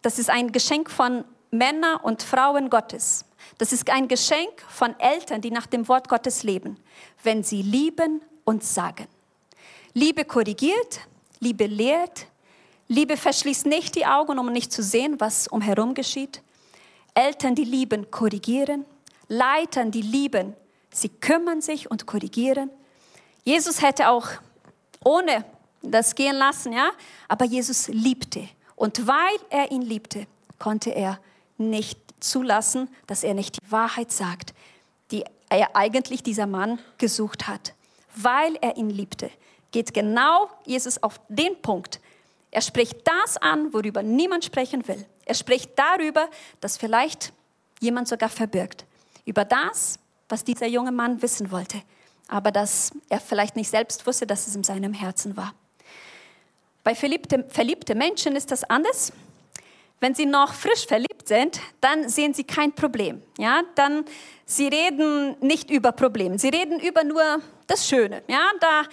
Das 0.00 0.18
ist 0.18 0.30
ein 0.30 0.50
Geschenk 0.50 0.90
von 0.90 1.26
Männern 1.50 1.96
und 1.96 2.22
Frauen 2.22 2.70
Gottes. 2.70 3.26
Das 3.58 3.70
ist 3.74 3.90
ein 3.90 4.08
Geschenk 4.08 4.64
von 4.70 4.98
Eltern, 4.98 5.42
die 5.42 5.50
nach 5.50 5.66
dem 5.66 5.86
Wort 5.88 6.08
Gottes 6.08 6.42
leben, 6.42 6.78
wenn 7.22 7.42
sie 7.44 7.60
lieben 7.60 8.22
und 8.44 8.64
sagen. 8.64 9.06
Liebe 9.92 10.24
korrigiert, 10.24 11.00
Liebe 11.40 11.66
lehrt, 11.66 12.26
Liebe 12.88 13.16
verschließt 13.16 13.66
nicht 13.66 13.94
die 13.96 14.06
Augen, 14.06 14.38
um 14.38 14.50
nicht 14.50 14.72
zu 14.72 14.82
sehen, 14.82 15.20
was 15.20 15.46
umherum 15.46 15.94
geschieht. 15.94 16.42
Eltern, 17.14 17.54
die 17.54 17.64
lieben, 17.64 18.10
korrigieren. 18.10 18.86
Leitern, 19.28 19.90
die 19.90 20.00
lieben, 20.00 20.54
sie 20.90 21.10
kümmern 21.10 21.60
sich 21.60 21.90
und 21.90 22.06
korrigieren. 22.06 22.70
Jesus 23.44 23.82
hätte 23.82 24.08
auch 24.08 24.28
ohne 25.04 25.44
das 25.82 26.14
gehen 26.14 26.36
lassen, 26.36 26.72
ja, 26.72 26.90
aber 27.28 27.44
Jesus 27.44 27.88
liebte. 27.88 28.48
Und 28.74 29.06
weil 29.06 29.38
er 29.50 29.70
ihn 29.70 29.82
liebte, 29.82 30.26
konnte 30.58 30.90
er 30.90 31.20
nicht 31.58 31.98
zulassen, 32.20 32.88
dass 33.06 33.22
er 33.22 33.34
nicht 33.34 33.56
die 33.62 33.70
Wahrheit 33.70 34.10
sagt, 34.12 34.54
die 35.10 35.24
er 35.50 35.76
eigentlich 35.76 36.22
dieser 36.22 36.46
Mann 36.46 36.78
gesucht 36.96 37.48
hat. 37.48 37.74
Weil 38.16 38.56
er 38.60 38.76
ihn 38.76 38.90
liebte, 38.90 39.30
geht 39.70 39.92
genau 39.94 40.48
Jesus 40.64 41.02
auf 41.02 41.20
den 41.28 41.60
Punkt. 41.60 42.00
Er 42.50 42.62
spricht 42.62 42.96
das 43.04 43.36
an, 43.36 43.72
worüber 43.72 44.02
niemand 44.02 44.44
sprechen 44.44 44.86
will. 44.88 45.04
Er 45.26 45.34
spricht 45.34 45.72
darüber, 45.76 46.28
dass 46.60 46.76
vielleicht 46.76 47.32
jemand 47.80 48.08
sogar 48.08 48.28
verbirgt. 48.28 48.84
Über 49.24 49.44
das, 49.44 49.98
was 50.28 50.44
dieser 50.44 50.66
junge 50.66 50.92
Mann 50.92 51.20
wissen 51.20 51.50
wollte, 51.50 51.82
aber 52.28 52.50
dass 52.50 52.92
er 53.08 53.20
vielleicht 53.20 53.56
nicht 53.56 53.70
selbst 53.70 54.06
wusste, 54.06 54.26
dass 54.26 54.46
es 54.46 54.54
in 54.54 54.64
seinem 54.64 54.94
Herzen 54.94 55.36
war. 55.36 55.54
Bei 56.84 56.94
verliebten 56.94 57.48
verliebte 57.50 57.94
Menschen 57.94 58.36
ist 58.36 58.50
das 58.50 58.64
anders. 58.64 59.12
Wenn 60.00 60.14
sie 60.14 60.26
noch 60.26 60.54
frisch 60.54 60.86
verliebt 60.86 61.26
sind, 61.26 61.60
dann 61.80 62.08
sehen 62.08 62.32
sie 62.32 62.44
kein 62.44 62.72
Problem. 62.72 63.20
Ja, 63.36 63.62
dann 63.74 64.04
sie 64.46 64.68
reden 64.68 65.36
nicht 65.40 65.70
über 65.70 65.92
Probleme, 65.92 66.38
sie 66.38 66.48
reden 66.48 66.78
über 66.80 67.04
nur 67.04 67.40
das 67.66 67.88
Schöne. 67.88 68.22
Ja, 68.28 68.50
da 68.60 68.84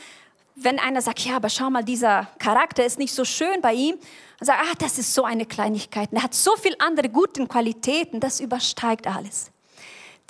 wenn 0.56 0.80
einer 0.80 1.02
sagt, 1.02 1.20
ja, 1.20 1.36
aber 1.36 1.50
schau 1.50 1.70
mal, 1.70 1.84
dieser 1.84 2.28
Charakter 2.40 2.86
ist 2.86 2.98
nicht 2.98 3.14
so 3.14 3.26
schön 3.26 3.62
bei 3.62 3.74
ihm, 3.74 3.98
dann 4.40 4.46
sagt, 4.48 4.60
ah, 4.62 4.74
das 4.80 4.98
ist 4.98 5.14
so 5.14 5.24
eine 5.24 5.46
Kleinigkeit. 5.46 6.10
Er 6.14 6.24
hat 6.24 6.34
so 6.34 6.56
viele 6.56 6.80
andere 6.80 7.10
gute 7.10 7.46
Qualitäten, 7.46 8.20
das 8.20 8.40
übersteigt 8.40 9.06
alles. 9.06 9.52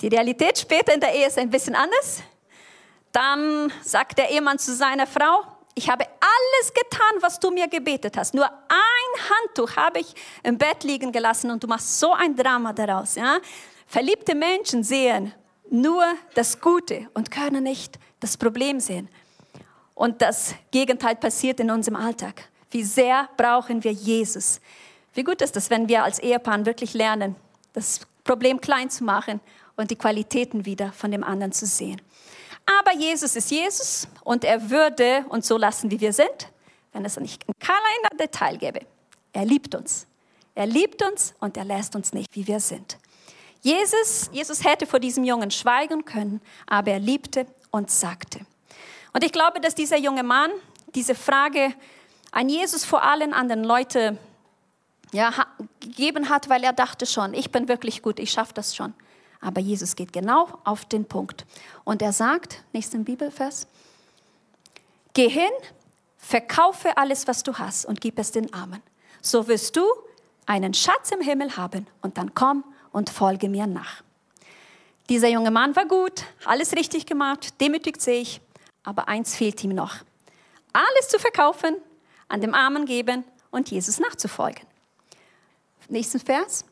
Die 0.00 0.08
Realität 0.08 0.58
später 0.58 0.92
in 0.92 1.00
der 1.00 1.14
Ehe 1.14 1.26
ist 1.26 1.38
ein 1.38 1.48
bisschen 1.48 1.74
anders. 1.74 2.22
Dann 3.12 3.72
sagt 3.82 4.18
der 4.18 4.30
Ehemann 4.30 4.58
zu 4.58 4.74
seiner 4.74 5.06
Frau, 5.06 5.44
ich 5.74 5.88
habe 5.88 6.04
alles 6.04 6.72
getan, 6.74 7.16
was 7.20 7.38
du 7.38 7.50
mir 7.50 7.68
gebetet 7.68 8.16
hast. 8.16 8.34
Nur 8.34 8.46
ein 8.46 9.30
Handtuch 9.30 9.76
habe 9.76 10.00
ich 10.00 10.14
im 10.42 10.58
Bett 10.58 10.84
liegen 10.84 11.12
gelassen 11.12 11.50
und 11.50 11.62
du 11.62 11.66
machst 11.66 12.00
so 12.00 12.12
ein 12.12 12.34
Drama 12.34 12.72
daraus. 12.72 13.14
Ja? 13.14 13.38
Verliebte 13.86 14.34
Menschen 14.34 14.82
sehen 14.82 15.32
nur 15.70 16.04
das 16.34 16.60
Gute 16.60 17.08
und 17.14 17.30
können 17.30 17.62
nicht 17.62 17.98
das 18.20 18.36
Problem 18.36 18.80
sehen. 18.80 19.08
Und 19.96 20.20
das 20.20 20.54
Gegenteil 20.70 21.16
passiert 21.16 21.58
in 21.58 21.70
unserem 21.70 21.96
Alltag. 21.96 22.48
Wie 22.70 22.84
sehr 22.84 23.30
brauchen 23.38 23.82
wir 23.82 23.92
Jesus? 23.92 24.60
Wie 25.14 25.24
gut 25.24 25.40
ist 25.40 25.56
es, 25.56 25.70
wenn 25.70 25.88
wir 25.88 26.04
als 26.04 26.18
Ehepaar 26.18 26.66
wirklich 26.66 26.92
lernen, 26.92 27.34
das 27.72 28.00
Problem 28.22 28.60
klein 28.60 28.90
zu 28.90 29.04
machen 29.04 29.40
und 29.74 29.90
die 29.90 29.96
Qualitäten 29.96 30.66
wieder 30.66 30.92
von 30.92 31.10
dem 31.10 31.24
anderen 31.24 31.52
zu 31.52 31.64
sehen. 31.64 32.00
Aber 32.66 32.92
Jesus 32.94 33.36
ist 33.36 33.50
Jesus 33.50 34.06
und 34.22 34.44
er 34.44 34.68
würde 34.68 35.24
uns 35.30 35.48
so 35.48 35.56
lassen, 35.56 35.90
wie 35.90 36.00
wir 36.00 36.12
sind, 36.12 36.52
wenn 36.92 37.06
es 37.06 37.18
nicht 37.18 37.48
ein 37.48 37.54
kleiner 37.58 38.18
Detail 38.18 38.58
gäbe. 38.58 38.80
Er 39.32 39.46
liebt 39.46 39.74
uns. 39.74 40.06
Er 40.54 40.66
liebt 40.66 41.02
uns 41.02 41.34
und 41.40 41.56
er 41.56 41.64
lässt 41.64 41.96
uns 41.96 42.12
nicht, 42.12 42.34
wie 42.36 42.46
wir 42.46 42.60
sind. 42.60 42.98
Jesus, 43.62 44.28
Jesus 44.30 44.62
hätte 44.62 44.86
vor 44.86 45.00
diesem 45.00 45.24
Jungen 45.24 45.50
schweigen 45.50 46.04
können, 46.04 46.42
aber 46.66 46.90
er 46.90 46.98
liebte 46.98 47.46
und 47.70 47.90
sagte. 47.90 48.40
Und 49.16 49.24
ich 49.24 49.32
glaube, 49.32 49.60
dass 49.62 49.74
dieser 49.74 49.96
junge 49.96 50.22
Mann 50.22 50.50
diese 50.94 51.14
Frage 51.14 51.72
an 52.32 52.50
Jesus 52.50 52.84
vor 52.84 53.02
allen 53.02 53.32
anderen 53.32 53.64
Leuten 53.64 54.18
ja, 55.10 55.32
gegeben 55.80 56.28
hat, 56.28 56.50
weil 56.50 56.62
er 56.62 56.74
dachte 56.74 57.06
schon, 57.06 57.32
ich 57.32 57.50
bin 57.50 57.66
wirklich 57.66 58.02
gut, 58.02 58.18
ich 58.18 58.30
schaffe 58.30 58.52
das 58.52 58.76
schon. 58.76 58.92
Aber 59.40 59.58
Jesus 59.62 59.96
geht 59.96 60.12
genau 60.12 60.48
auf 60.64 60.84
den 60.84 61.06
Punkt. 61.06 61.46
Und 61.84 62.02
er 62.02 62.12
sagt, 62.12 62.62
nächsten 62.74 63.04
Bibelvers, 63.04 63.66
geh 65.14 65.30
hin, 65.30 65.48
verkaufe 66.18 66.98
alles, 66.98 67.26
was 67.26 67.42
du 67.42 67.54
hast 67.54 67.86
und 67.86 68.02
gib 68.02 68.18
es 68.18 68.32
den 68.32 68.52
Armen. 68.52 68.82
So 69.22 69.48
wirst 69.48 69.76
du 69.76 69.86
einen 70.44 70.74
Schatz 70.74 71.10
im 71.10 71.22
Himmel 71.22 71.56
haben 71.56 71.86
und 72.02 72.18
dann 72.18 72.34
komm 72.34 72.64
und 72.92 73.08
folge 73.08 73.48
mir 73.48 73.66
nach. 73.66 74.02
Dieser 75.08 75.28
junge 75.28 75.50
Mann 75.50 75.74
war 75.74 75.86
gut, 75.86 76.24
alles 76.44 76.74
richtig 76.74 77.06
gemacht, 77.06 77.58
demütigt 77.62 78.02
sich, 78.02 78.42
aber 78.86 79.08
eins 79.08 79.36
fehlt 79.36 79.62
ihm 79.62 79.74
noch. 79.74 79.96
Alles 80.72 81.08
zu 81.08 81.18
verkaufen, 81.18 81.76
an 82.28 82.40
dem 82.40 82.54
Armen 82.54 82.86
geben 82.86 83.24
und 83.50 83.70
Jesus 83.70 83.98
nachzufolgen. 84.00 84.64
Nächsten 85.88 86.20
Vers. 86.20 86.64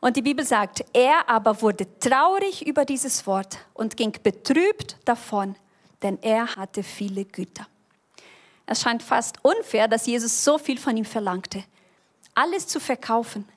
Und 0.00 0.16
die 0.16 0.22
Bibel 0.22 0.44
sagt, 0.44 0.84
er 0.92 1.28
aber 1.28 1.62
wurde 1.62 1.86
traurig 2.00 2.66
über 2.66 2.84
dieses 2.84 3.26
Wort 3.26 3.58
und 3.72 3.96
ging 3.96 4.12
betrübt 4.22 4.96
davon, 5.04 5.54
denn 6.02 6.18
er 6.22 6.56
hatte 6.56 6.82
viele 6.82 7.24
Güter. 7.24 7.66
Es 8.66 8.82
scheint 8.82 9.02
fast 9.02 9.44
unfair, 9.44 9.86
dass 9.86 10.06
Jesus 10.06 10.44
so 10.44 10.58
viel 10.58 10.78
von 10.78 10.96
ihm 10.96 11.04
verlangte. 11.04 11.64
Alles 12.34 12.66
zu 12.66 12.80
verkaufen. 12.80 13.48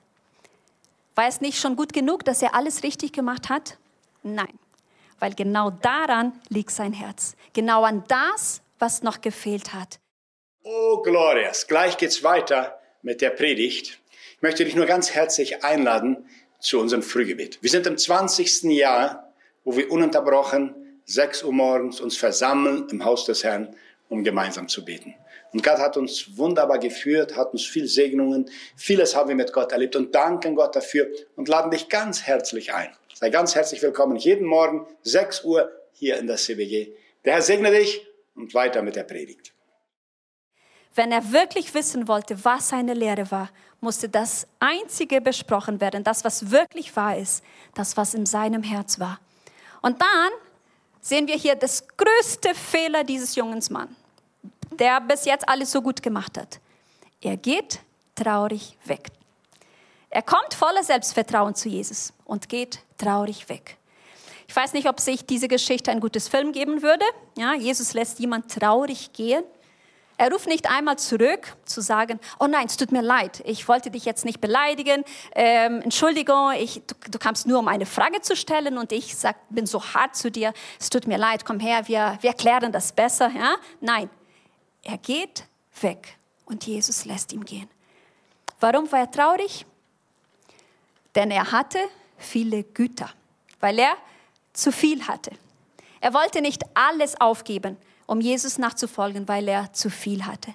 War 1.15 1.27
es 1.27 1.41
nicht 1.41 1.59
schon 1.59 1.75
gut 1.75 1.93
genug, 1.93 2.25
dass 2.25 2.41
er 2.41 2.53
alles 2.53 2.83
richtig 2.83 3.13
gemacht 3.13 3.49
hat? 3.49 3.77
Nein, 4.21 4.59
weil 5.19 5.33
genau 5.33 5.69
daran 5.69 6.33
liegt 6.49 6.71
sein 6.71 6.93
Herz. 6.93 7.35
Genau 7.53 7.83
an 7.83 8.03
das, 8.07 8.61
was 8.79 9.01
noch 9.01 9.21
gefehlt 9.21 9.73
hat. 9.73 9.99
Oh, 10.63 11.01
Glorias, 11.01 11.67
gleich 11.67 11.97
geht's 11.97 12.23
weiter 12.23 12.79
mit 13.01 13.21
der 13.21 13.29
Predigt. 13.29 13.99
Ich 14.35 14.41
möchte 14.41 14.65
dich 14.65 14.75
nur 14.75 14.85
ganz 14.85 15.11
herzlich 15.11 15.63
einladen 15.63 16.27
zu 16.59 16.79
unserem 16.79 17.03
Frühgebet. 17.03 17.59
Wir 17.61 17.69
sind 17.69 17.85
im 17.87 17.97
20. 17.97 18.63
Jahr, 18.63 19.31
wo 19.63 19.77
wir 19.77 19.91
ununterbrochen 19.91 20.75
6 21.05 21.43
Uhr 21.43 21.53
morgens 21.53 22.01
uns 22.01 22.17
versammeln 22.17 22.87
im 22.89 23.05
Haus 23.05 23.25
des 23.25 23.43
Herrn, 23.43 23.75
um 24.09 24.23
gemeinsam 24.23 24.67
zu 24.67 24.83
beten. 24.83 25.15
Und 25.53 25.63
Gott 25.63 25.77
hat 25.77 25.97
uns 25.97 26.37
wunderbar 26.37 26.79
geführt, 26.79 27.35
hat 27.35 27.53
uns 27.53 27.63
viel 27.63 27.87
Segnungen, 27.87 28.49
vieles 28.75 29.15
haben 29.15 29.29
wir 29.29 29.35
mit 29.35 29.53
Gott 29.53 29.71
erlebt 29.71 29.95
und 29.95 30.13
danken 30.13 30.55
Gott 30.55 30.75
dafür 30.75 31.07
und 31.35 31.47
laden 31.47 31.71
dich 31.71 31.87
ganz 31.87 32.23
herzlich 32.23 32.73
ein. 32.73 32.89
Sei 33.17 33.29
ganz 33.29 33.55
herzlich 33.55 33.81
willkommen 33.81 34.17
jeden 34.17 34.45
Morgen 34.45 34.85
6 35.03 35.45
Uhr 35.45 35.71
hier 35.93 36.17
in 36.17 36.27
der 36.27 36.35
CBG. 36.35 36.91
Der 37.23 37.35
Herr 37.35 37.41
segne 37.41 37.71
dich 37.71 38.05
und 38.35 38.53
weiter 38.53 38.81
mit 38.81 38.97
der 38.97 39.03
Predigt. 39.03 39.53
Wenn 40.95 41.13
er 41.13 41.31
wirklich 41.31 41.73
wissen 41.73 42.09
wollte, 42.09 42.43
was 42.43 42.67
seine 42.67 42.93
Lehre 42.93 43.31
war, 43.31 43.51
musste 43.79 44.09
das 44.09 44.47
Einzige 44.59 45.21
besprochen 45.21 45.79
werden, 45.79 46.03
das, 46.03 46.25
was 46.25 46.51
wirklich 46.51 46.93
wahr 46.97 47.17
ist, 47.17 47.41
das, 47.73 47.95
was 47.95 48.15
in 48.15 48.25
seinem 48.25 48.63
Herz 48.63 48.99
war. 48.99 49.21
Und 49.81 50.01
dann 50.01 50.31
sehen 50.99 51.29
wir 51.29 51.35
hier 51.35 51.55
das 51.55 51.87
größte 51.95 52.53
Fehler 52.53 53.05
dieses 53.05 53.33
jungen 53.37 53.63
Mann, 53.69 53.95
der 54.77 54.99
bis 54.99 55.23
jetzt 55.23 55.47
alles 55.47 55.71
so 55.71 55.81
gut 55.81 56.03
gemacht 56.03 56.37
hat. 56.37 56.59
Er 57.21 57.37
geht 57.37 57.79
traurig 58.13 58.77
weg. 58.83 59.07
Er 60.15 60.21
kommt 60.21 60.53
voller 60.53 60.81
Selbstvertrauen 60.81 61.55
zu 61.55 61.67
Jesus 61.67 62.13
und 62.23 62.47
geht 62.47 62.79
traurig 62.97 63.49
weg. 63.49 63.75
Ich 64.47 64.55
weiß 64.55 64.71
nicht, 64.71 64.87
ob 64.87 65.01
sich 65.01 65.25
diese 65.25 65.49
Geschichte 65.49 65.91
ein 65.91 65.99
gutes 65.99 66.29
Film 66.29 66.53
geben 66.53 66.81
würde. 66.81 67.03
Ja, 67.37 67.53
Jesus 67.53 67.93
lässt 67.93 68.19
jemand 68.19 68.49
traurig 68.49 69.11
gehen. 69.11 69.43
Er 70.15 70.31
ruft 70.31 70.47
nicht 70.47 70.71
einmal 70.71 70.97
zurück, 70.97 71.57
zu 71.65 71.81
sagen, 71.81 72.21
oh 72.39 72.47
nein, 72.47 72.67
es 72.67 72.77
tut 72.77 72.93
mir 72.93 73.01
leid, 73.01 73.43
ich 73.45 73.67
wollte 73.67 73.91
dich 73.91 74.05
jetzt 74.05 74.23
nicht 74.23 74.39
beleidigen, 74.39 75.03
ähm, 75.33 75.81
Entschuldigung, 75.81 76.53
ich, 76.57 76.81
du, 76.87 76.95
du 77.11 77.19
kamst 77.19 77.45
nur, 77.45 77.59
um 77.59 77.67
eine 77.67 77.85
Frage 77.85 78.21
zu 78.21 78.37
stellen 78.37 78.77
und 78.77 78.93
ich 78.93 79.17
sag, 79.17 79.35
bin 79.49 79.65
so 79.65 79.83
hart 79.83 80.15
zu 80.15 80.31
dir, 80.31 80.53
es 80.79 80.89
tut 80.89 81.07
mir 81.07 81.17
leid, 81.17 81.43
komm 81.43 81.59
her, 81.59 81.89
wir, 81.89 82.17
wir 82.21 82.31
klären 82.31 82.71
das 82.71 82.93
besser. 82.93 83.29
Ja? 83.35 83.57
Nein, 83.81 84.09
er 84.81 84.97
geht 84.97 85.43
weg 85.81 86.17
und 86.45 86.65
Jesus 86.65 87.03
lässt 87.03 87.33
ihn 87.33 87.43
gehen. 87.43 87.67
Warum 88.61 88.89
war 88.93 88.99
er 88.99 89.11
traurig? 89.11 89.65
Denn 91.15 91.31
er 91.31 91.51
hatte 91.51 91.79
viele 92.17 92.63
Güter, 92.63 93.09
weil 93.59 93.79
er 93.79 93.95
zu 94.53 94.71
viel 94.71 95.07
hatte. 95.07 95.31
Er 96.01 96.13
wollte 96.13 96.41
nicht 96.41 96.63
alles 96.73 97.19
aufgeben, 97.19 97.77
um 98.05 98.21
Jesus 98.21 98.57
nachzufolgen, 98.57 99.27
weil 99.27 99.47
er 99.47 99.73
zu 99.73 99.89
viel 99.89 100.25
hatte. 100.25 100.53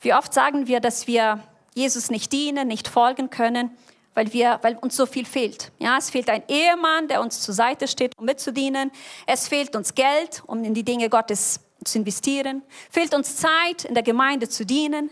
Wie 0.00 0.14
oft 0.14 0.34
sagen 0.34 0.66
wir, 0.66 0.80
dass 0.80 1.06
wir 1.06 1.42
Jesus 1.74 2.10
nicht 2.10 2.32
dienen, 2.32 2.68
nicht 2.68 2.88
folgen 2.88 3.30
können, 3.30 3.70
weil, 4.14 4.32
wir, 4.32 4.58
weil 4.62 4.76
uns 4.76 4.96
so 4.96 5.06
viel 5.06 5.24
fehlt. 5.24 5.70
Ja, 5.78 5.96
es 5.96 6.10
fehlt 6.10 6.28
ein 6.28 6.42
Ehemann, 6.48 7.08
der 7.08 7.20
uns 7.20 7.40
zur 7.40 7.54
Seite 7.54 7.86
steht, 7.86 8.18
um 8.18 8.24
mitzudienen. 8.24 8.90
Es 9.26 9.48
fehlt 9.48 9.76
uns 9.76 9.94
Geld, 9.94 10.42
um 10.46 10.64
in 10.64 10.74
die 10.74 10.84
Dinge 10.84 11.08
Gottes 11.08 11.60
zu 11.84 11.98
investieren. 11.98 12.62
Fehlt 12.90 13.14
uns 13.14 13.36
Zeit, 13.36 13.84
in 13.84 13.94
der 13.94 14.02
Gemeinde 14.02 14.48
zu 14.48 14.66
dienen. 14.66 15.10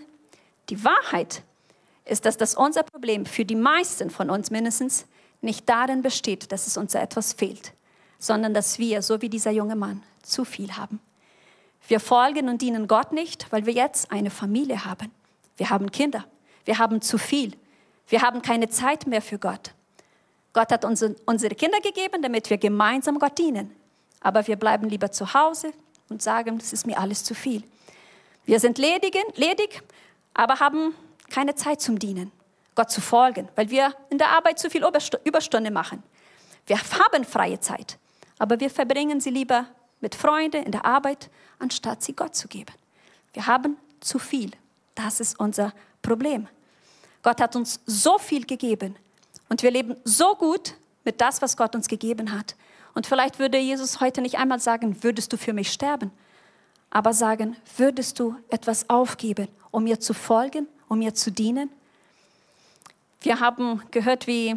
Die 0.70 0.82
Wahrheit 0.84 1.42
ist, 2.06 2.24
dass 2.24 2.36
das 2.36 2.54
unser 2.54 2.82
Problem 2.82 3.26
für 3.26 3.44
die 3.44 3.56
meisten 3.56 4.10
von 4.10 4.30
uns 4.30 4.50
mindestens 4.50 5.06
nicht 5.42 5.68
darin 5.68 6.02
besteht, 6.02 6.50
dass 6.52 6.66
es 6.66 6.76
uns 6.76 6.94
etwas 6.94 7.32
fehlt, 7.34 7.72
sondern 8.18 8.54
dass 8.54 8.78
wir, 8.78 9.02
so 9.02 9.20
wie 9.20 9.28
dieser 9.28 9.50
junge 9.50 9.76
Mann, 9.76 10.02
zu 10.22 10.44
viel 10.44 10.72
haben. 10.76 11.00
Wir 11.88 12.00
folgen 12.00 12.48
und 12.48 12.62
dienen 12.62 12.88
Gott 12.88 13.12
nicht, 13.12 13.50
weil 13.52 13.66
wir 13.66 13.72
jetzt 13.72 14.10
eine 14.10 14.30
Familie 14.30 14.84
haben. 14.84 15.12
Wir 15.56 15.70
haben 15.70 15.90
Kinder. 15.92 16.24
Wir 16.64 16.78
haben 16.78 17.00
zu 17.00 17.18
viel. 17.18 17.52
Wir 18.08 18.22
haben 18.22 18.42
keine 18.42 18.68
Zeit 18.68 19.06
mehr 19.06 19.22
für 19.22 19.38
Gott. 19.38 19.72
Gott 20.52 20.72
hat 20.72 20.84
uns 20.84 21.04
unsere 21.26 21.54
Kinder 21.54 21.80
gegeben, 21.80 22.22
damit 22.22 22.50
wir 22.50 22.58
gemeinsam 22.58 23.18
Gott 23.18 23.38
dienen. 23.38 23.74
Aber 24.20 24.46
wir 24.46 24.56
bleiben 24.56 24.88
lieber 24.88 25.12
zu 25.12 25.34
Hause 25.34 25.72
und 26.08 26.22
sagen, 26.22 26.58
das 26.58 26.72
ist 26.72 26.86
mir 26.86 26.98
alles 26.98 27.22
zu 27.22 27.34
viel. 27.34 27.62
Wir 28.44 28.58
sind 28.58 28.78
ledig, 28.78 29.16
ledig 29.34 29.82
aber 30.34 30.60
haben 30.60 30.94
keine 31.30 31.54
Zeit 31.54 31.80
zum 31.80 31.98
Dienen, 31.98 32.32
Gott 32.74 32.90
zu 32.90 33.00
folgen, 33.00 33.48
weil 33.56 33.70
wir 33.70 33.94
in 34.10 34.18
der 34.18 34.30
Arbeit 34.30 34.58
zu 34.58 34.70
viel 34.70 34.84
Überstunde 35.24 35.70
machen. 35.70 36.02
Wir 36.66 36.78
haben 36.78 37.24
freie 37.24 37.60
Zeit, 37.60 37.98
aber 38.38 38.60
wir 38.60 38.70
verbringen 38.70 39.20
sie 39.20 39.30
lieber 39.30 39.66
mit 40.00 40.14
Freunden 40.14 40.62
in 40.62 40.72
der 40.72 40.84
Arbeit, 40.84 41.30
anstatt 41.58 42.02
sie 42.02 42.12
Gott 42.12 42.34
zu 42.34 42.48
geben. 42.48 42.74
Wir 43.32 43.46
haben 43.46 43.76
zu 44.00 44.18
viel. 44.18 44.50
Das 44.94 45.20
ist 45.20 45.38
unser 45.38 45.72
Problem. 46.02 46.48
Gott 47.22 47.40
hat 47.40 47.56
uns 47.56 47.80
so 47.86 48.18
viel 48.18 48.46
gegeben 48.46 48.96
und 49.48 49.62
wir 49.62 49.70
leben 49.70 49.96
so 50.04 50.34
gut 50.34 50.74
mit 51.04 51.20
das, 51.20 51.42
was 51.42 51.56
Gott 51.56 51.74
uns 51.74 51.88
gegeben 51.88 52.32
hat. 52.32 52.56
Und 52.94 53.06
vielleicht 53.06 53.38
würde 53.38 53.58
Jesus 53.58 54.00
heute 54.00 54.22
nicht 54.22 54.38
einmal 54.38 54.60
sagen, 54.60 55.02
würdest 55.02 55.32
du 55.32 55.36
für 55.36 55.52
mich 55.52 55.70
sterben, 55.70 56.10
aber 56.90 57.12
sagen, 57.12 57.56
würdest 57.76 58.18
du 58.18 58.36
etwas 58.48 58.88
aufgeben, 58.88 59.48
um 59.70 59.84
mir 59.84 60.00
zu 60.00 60.14
folgen, 60.14 60.66
um 60.88 60.98
mir 60.98 61.14
zu 61.14 61.30
dienen? 61.30 61.70
Wir 63.20 63.40
haben 63.40 63.82
gehört, 63.90 64.26
wie 64.26 64.56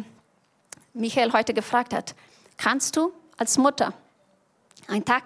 Michael 0.92 1.32
heute 1.32 1.54
gefragt 1.54 1.94
hat, 1.94 2.14
kannst 2.56 2.96
du 2.96 3.12
als 3.36 3.58
Mutter 3.58 3.94
einen 4.86 5.04
Tag 5.04 5.24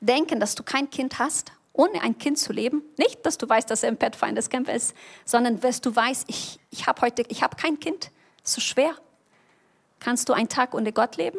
denken, 0.00 0.40
dass 0.40 0.54
du 0.54 0.62
kein 0.62 0.90
Kind 0.90 1.18
hast, 1.18 1.52
ohne 1.72 2.02
ein 2.02 2.18
Kind 2.18 2.38
zu 2.38 2.52
leben. 2.52 2.82
Nicht, 2.98 3.24
dass 3.24 3.38
du 3.38 3.48
weißt, 3.48 3.70
dass 3.70 3.82
er 3.82 3.88
im 3.88 3.96
Pathfinders 3.96 4.50
Camp 4.50 4.68
ist, 4.68 4.94
sondern 5.24 5.60
dass 5.60 5.80
du 5.80 5.94
weißt, 5.94 6.24
ich, 6.28 6.58
ich 6.70 6.86
habe 6.86 7.00
heute, 7.00 7.22
ich 7.28 7.42
habe 7.42 7.56
kein 7.56 7.80
Kind. 7.80 8.10
So 8.42 8.60
schwer. 8.60 8.94
Kannst 10.00 10.28
du 10.28 10.32
einen 10.32 10.48
Tag 10.48 10.74
ohne 10.74 10.92
Gott 10.92 11.16
leben? 11.16 11.38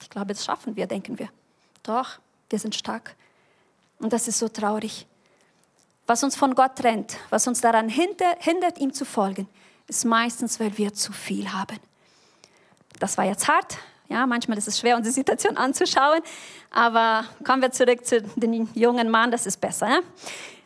Ich 0.00 0.10
glaube, 0.10 0.28
das 0.28 0.44
schaffen 0.44 0.76
wir, 0.76 0.86
denken 0.86 1.18
wir. 1.18 1.28
Doch, 1.82 2.18
wir 2.50 2.58
sind 2.58 2.74
stark. 2.74 3.16
Und 3.98 4.12
das 4.12 4.28
ist 4.28 4.38
so 4.38 4.48
traurig. 4.48 5.06
Was 6.08 6.24
uns 6.24 6.36
von 6.36 6.54
Gott 6.54 6.76
trennt, 6.76 7.18
was 7.28 7.46
uns 7.46 7.60
daran 7.60 7.90
hindert, 7.90 8.78
ihm 8.78 8.94
zu 8.94 9.04
folgen, 9.04 9.46
ist 9.88 10.06
meistens, 10.06 10.58
weil 10.58 10.76
wir 10.78 10.94
zu 10.94 11.12
viel 11.12 11.52
haben. 11.52 11.78
Das 12.98 13.18
war 13.18 13.26
jetzt 13.26 13.46
hart, 13.46 13.76
ja, 14.08 14.26
manchmal 14.26 14.56
ist 14.56 14.68
es 14.68 14.78
schwer, 14.78 14.96
unsere 14.96 15.12
Situation 15.12 15.58
anzuschauen, 15.58 16.22
aber 16.70 17.24
kommen 17.44 17.60
wir 17.60 17.72
zurück 17.72 18.06
zu 18.06 18.22
dem 18.22 18.70
jungen 18.72 19.10
Mann, 19.10 19.30
das 19.30 19.44
ist 19.44 19.60
besser. 19.60 19.86
Ja? 19.86 20.00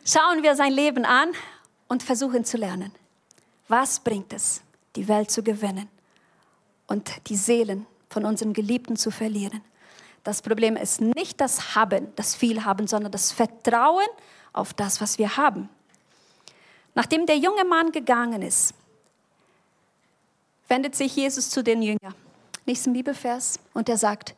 Schauen 0.05 0.45
wir 0.45 0.55
sein 0.55 0.73
Leben 0.73 1.05
an 1.05 1.33
und 1.89 2.05
versuchen 2.05 2.45
zu 2.45 2.57
lernen. 2.57 2.93
Was 3.67 3.99
bringt 3.99 4.33
es, 4.33 4.63
die 4.95 5.09
Welt 5.09 5.33
zu 5.33 5.43
gewinnen 5.43 5.89
und 6.87 7.11
die 7.29 7.37
Seelen 7.37 7.87
von 8.11 8.25
unseren 8.25 8.53
Geliebten 8.53 8.95
zu 8.95 9.11
verlieren? 9.11 9.61
Das 10.23 10.41
Problem 10.41 10.77
ist 10.77 11.01
nicht 11.01 11.41
das 11.41 11.75
Haben, 11.75 12.13
das 12.15 12.37
Vielhaben, 12.37 12.87
sondern 12.87 13.11
das 13.11 13.33
Vertrauen 13.33 14.07
auf 14.53 14.75
das, 14.75 15.01
was 15.01 15.19
wir 15.19 15.37
haben. 15.37 15.69
Nachdem 16.95 17.27
der 17.27 17.39
junge 17.39 17.65
Mann 17.65 17.93
gegangen 17.93 18.43
ist, 18.43 18.75
wendet 20.69 20.95
sich 20.95 21.17
Jesus 21.17 21.51
zu 21.51 21.63
den 21.63 21.83
Jüngern 21.83 22.15
nächsten 22.67 22.93
Bibelvers, 22.93 23.59
und 23.75 23.89
er 23.89 23.97
sagt, 23.97 24.35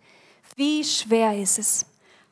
wie 0.56 0.84
schwer 0.84 1.36
ist 1.36 1.58
es, 1.58 1.86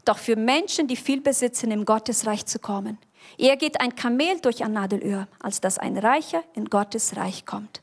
doch 0.04 0.18
für 0.18 0.36
Menschen, 0.36 0.88
die 0.88 0.96
viel 0.96 1.20
besitzen, 1.20 1.70
im 1.70 1.84
Gottesreich 1.84 2.46
zu 2.46 2.58
kommen. 2.58 2.98
Eher 3.38 3.56
geht 3.56 3.80
ein 3.80 3.94
Kamel 3.94 4.40
durch 4.40 4.64
ein 4.64 4.72
Nadelöhr, 4.72 5.28
als 5.40 5.60
dass 5.60 5.78
ein 5.78 5.96
Reicher 5.96 6.42
in 6.54 6.66
Gottes 6.66 7.16
Reich 7.16 7.46
kommt. 7.46 7.80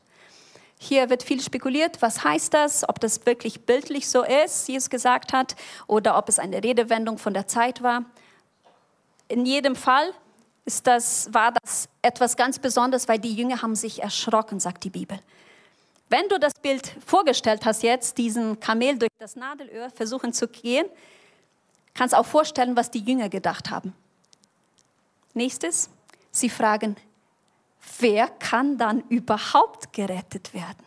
Hier 0.78 1.10
wird 1.10 1.22
viel 1.22 1.42
spekuliert, 1.42 2.00
was 2.00 2.24
heißt 2.24 2.54
das, 2.54 2.88
ob 2.88 3.00
das 3.00 3.26
wirklich 3.26 3.66
bildlich 3.66 4.08
so 4.08 4.22
ist, 4.22 4.66
wie 4.68 4.76
es 4.76 4.88
gesagt 4.88 5.32
hat, 5.32 5.54
oder 5.86 6.16
ob 6.16 6.28
es 6.28 6.38
eine 6.38 6.62
Redewendung 6.62 7.18
von 7.18 7.34
der 7.34 7.46
Zeit 7.46 7.82
war. 7.82 8.04
In 9.30 9.46
jedem 9.46 9.76
Fall 9.76 10.12
ist 10.64 10.86
das, 10.86 11.32
war 11.32 11.52
das 11.62 11.88
etwas 12.02 12.36
ganz 12.36 12.58
Besonderes, 12.58 13.08
weil 13.08 13.18
die 13.18 13.32
Jünger 13.32 13.62
haben 13.62 13.74
sich 13.74 14.02
erschrocken, 14.02 14.60
sagt 14.60 14.84
die 14.84 14.90
Bibel. 14.90 15.18
Wenn 16.08 16.28
du 16.28 16.38
das 16.38 16.52
Bild 16.60 16.94
vorgestellt 17.06 17.64
hast 17.64 17.82
jetzt, 17.82 18.18
diesen 18.18 18.60
Kamel 18.60 18.98
durch 18.98 19.10
das 19.18 19.36
Nadelöhr 19.36 19.90
versuchen 19.90 20.32
zu 20.32 20.48
gehen, 20.48 20.86
Kannst 21.94 22.14
auch 22.14 22.26
vorstellen, 22.26 22.76
was 22.76 22.90
die 22.90 23.00
Jünger 23.00 23.28
gedacht 23.28 23.70
haben. 23.70 23.94
Nächstes, 25.34 25.90
sie 26.30 26.48
fragen, 26.48 26.96
wer 27.98 28.28
kann 28.28 28.78
dann 28.78 29.00
überhaupt 29.08 29.92
gerettet 29.92 30.54
werden? 30.54 30.84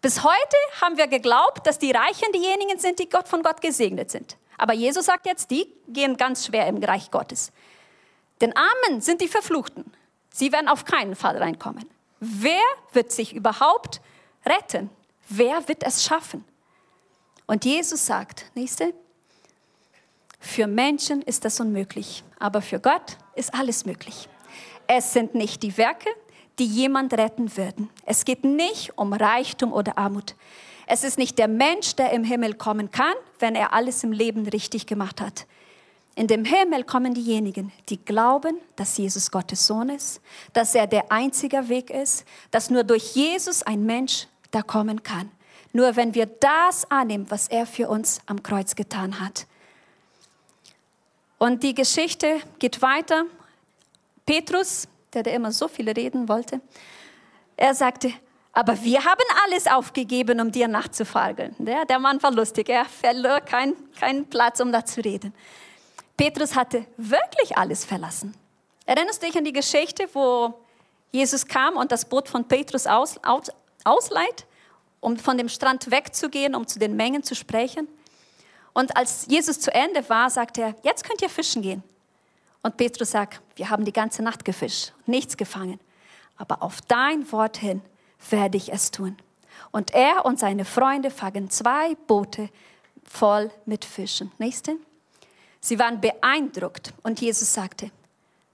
Bis 0.00 0.24
heute 0.24 0.56
haben 0.80 0.96
wir 0.96 1.06
geglaubt, 1.06 1.66
dass 1.66 1.78
die 1.78 1.92
Reichen 1.92 2.32
diejenigen 2.32 2.78
sind, 2.78 2.98
die 2.98 3.08
Gott 3.08 3.28
von 3.28 3.42
Gott 3.42 3.60
gesegnet 3.60 4.10
sind. 4.10 4.36
Aber 4.58 4.72
Jesus 4.72 5.06
sagt 5.06 5.26
jetzt, 5.26 5.50
die 5.50 5.66
gehen 5.88 6.16
ganz 6.16 6.46
schwer 6.46 6.66
im 6.66 6.82
Reich 6.82 7.10
Gottes. 7.10 7.52
Den 8.40 8.54
Armen 8.56 9.00
sind 9.00 9.20
die 9.20 9.28
Verfluchten. 9.28 9.84
Sie 10.30 10.52
werden 10.52 10.68
auf 10.68 10.84
keinen 10.84 11.14
Fall 11.14 11.36
reinkommen. 11.36 11.88
Wer 12.20 12.62
wird 12.92 13.12
sich 13.12 13.34
überhaupt 13.34 14.00
retten? 14.46 14.90
Wer 15.28 15.66
wird 15.68 15.82
es 15.84 16.04
schaffen? 16.04 16.44
Und 17.46 17.64
Jesus 17.64 18.06
sagt, 18.06 18.46
nächste, 18.54 18.94
für 20.40 20.66
Menschen 20.66 21.22
ist 21.22 21.44
das 21.44 21.60
unmöglich, 21.60 22.24
aber 22.38 22.62
für 22.62 22.80
Gott 22.80 23.16
ist 23.34 23.54
alles 23.54 23.84
möglich. 23.86 24.28
Es 24.86 25.12
sind 25.12 25.34
nicht 25.34 25.62
die 25.62 25.76
Werke, 25.76 26.08
die 26.58 26.66
jemand 26.66 27.12
retten 27.14 27.56
würden. 27.56 27.90
Es 28.04 28.24
geht 28.24 28.44
nicht 28.44 28.98
um 28.98 29.12
Reichtum 29.12 29.72
oder 29.72 29.98
Armut. 29.98 30.34
Es 30.94 31.04
ist 31.04 31.16
nicht 31.16 31.38
der 31.38 31.48
Mensch, 31.48 31.96
der 31.96 32.12
im 32.12 32.22
Himmel 32.22 32.52
kommen 32.52 32.90
kann, 32.90 33.14
wenn 33.38 33.54
er 33.54 33.72
alles 33.72 34.04
im 34.04 34.12
Leben 34.12 34.46
richtig 34.46 34.86
gemacht 34.86 35.22
hat. 35.22 35.46
In 36.16 36.26
dem 36.26 36.44
Himmel 36.44 36.84
kommen 36.84 37.14
diejenigen, 37.14 37.72
die 37.88 37.96
glauben, 37.96 38.58
dass 38.76 38.98
Jesus 38.98 39.30
Gottes 39.30 39.66
Sohn 39.66 39.88
ist, 39.88 40.20
dass 40.52 40.74
er 40.74 40.86
der 40.86 41.10
einzige 41.10 41.70
Weg 41.70 41.88
ist, 41.88 42.26
dass 42.50 42.68
nur 42.68 42.84
durch 42.84 43.14
Jesus 43.14 43.62
ein 43.62 43.86
Mensch 43.86 44.26
da 44.50 44.60
kommen 44.60 45.02
kann. 45.02 45.30
Nur 45.72 45.96
wenn 45.96 46.14
wir 46.14 46.26
das 46.26 46.84
annehmen, 46.90 47.24
was 47.30 47.48
er 47.48 47.64
für 47.64 47.88
uns 47.88 48.20
am 48.26 48.42
Kreuz 48.42 48.76
getan 48.76 49.18
hat. 49.18 49.46
Und 51.38 51.62
die 51.62 51.74
Geschichte 51.74 52.40
geht 52.58 52.82
weiter. 52.82 53.24
Petrus, 54.26 54.86
der, 55.14 55.22
der 55.22 55.32
immer 55.32 55.52
so 55.52 55.68
viele 55.68 55.96
reden 55.96 56.28
wollte, 56.28 56.60
er 57.56 57.74
sagte, 57.74 58.12
aber 58.52 58.82
wir 58.82 59.04
haben 59.04 59.24
alles 59.44 59.66
aufgegeben, 59.66 60.40
um 60.40 60.52
dir 60.52 60.68
nachzufolgen. 60.68 61.54
Der, 61.58 61.86
der 61.86 61.98
Mann 61.98 62.22
war 62.22 62.30
lustig, 62.30 62.68
er 62.68 62.84
verlor 62.84 63.40
keinen 63.40 63.74
kein 63.98 64.26
Platz, 64.26 64.60
um 64.60 64.70
da 64.70 64.84
zu 64.84 65.00
reden. 65.02 65.32
Petrus 66.16 66.54
hatte 66.54 66.86
wirklich 66.98 67.56
alles 67.56 67.84
verlassen. 67.84 68.34
Erinnerst 68.84 69.22
du 69.22 69.26
dich 69.26 69.38
an 69.38 69.44
die 69.44 69.52
Geschichte, 69.52 70.06
wo 70.12 70.52
Jesus 71.12 71.46
kam 71.46 71.76
und 71.76 71.90
das 71.92 72.04
Boot 72.04 72.28
von 72.28 72.46
Petrus 72.46 72.86
aus, 72.86 73.18
aus, 73.24 73.50
ausleiht, 73.84 74.46
um 75.00 75.16
von 75.16 75.38
dem 75.38 75.48
Strand 75.48 75.90
wegzugehen, 75.90 76.54
um 76.54 76.66
zu 76.66 76.78
den 76.78 76.94
Mengen 76.94 77.22
zu 77.22 77.34
sprechen? 77.34 77.88
Und 78.74 78.96
als 78.96 79.26
Jesus 79.28 79.60
zu 79.60 79.72
Ende 79.72 80.06
war, 80.08 80.28
sagte 80.28 80.60
er, 80.60 80.74
jetzt 80.82 81.04
könnt 81.04 81.22
ihr 81.22 81.28
fischen 81.30 81.62
gehen. 81.62 81.82
Und 82.62 82.76
Petrus 82.76 83.10
sagt, 83.10 83.40
wir 83.56 83.70
haben 83.70 83.84
die 83.84 83.92
ganze 83.92 84.22
Nacht 84.22 84.44
gefischt, 84.44 84.92
nichts 85.06 85.36
gefangen. 85.36 85.80
Aber 86.36 86.62
auf 86.62 86.80
dein 86.82 87.30
Wort 87.32 87.56
hin 87.56 87.82
werde 88.30 88.56
ich 88.56 88.72
es 88.72 88.90
tun. 88.90 89.16
Und 89.70 89.92
er 89.94 90.24
und 90.24 90.38
seine 90.38 90.64
Freunde 90.64 91.10
fangen 91.10 91.50
zwei 91.50 91.94
Boote 92.06 92.50
voll 93.04 93.50
mit 93.64 93.84
Fischen. 93.84 94.30
Nächste. 94.38 94.76
Sie 95.60 95.78
waren 95.78 96.00
beeindruckt 96.00 96.92
und 97.02 97.20
Jesus 97.20 97.52
sagte, 97.52 97.90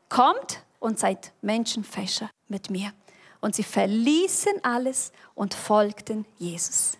kommt 0.08 0.62
und 0.78 0.98
seid 0.98 1.32
Menschenfäscher 1.42 2.30
mit 2.48 2.70
mir. 2.70 2.92
Und 3.40 3.54
sie 3.54 3.62
verließen 3.62 4.52
alles 4.62 5.12
und 5.34 5.54
folgten 5.54 6.26
Jesus. 6.38 6.98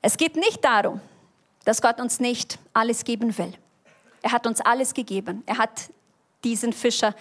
Es 0.00 0.16
geht 0.16 0.36
nicht 0.36 0.64
darum, 0.64 1.00
dass 1.64 1.82
Gott 1.82 2.00
uns 2.00 2.18
nicht 2.18 2.58
alles 2.72 3.04
geben 3.04 3.36
will. 3.36 3.52
Er 4.22 4.32
hat 4.32 4.46
uns 4.46 4.60
alles 4.60 4.94
gegeben. 4.94 5.42
Er 5.46 5.58
hat 5.58 5.90
diesen 6.44 6.72
Fischer 6.72 7.14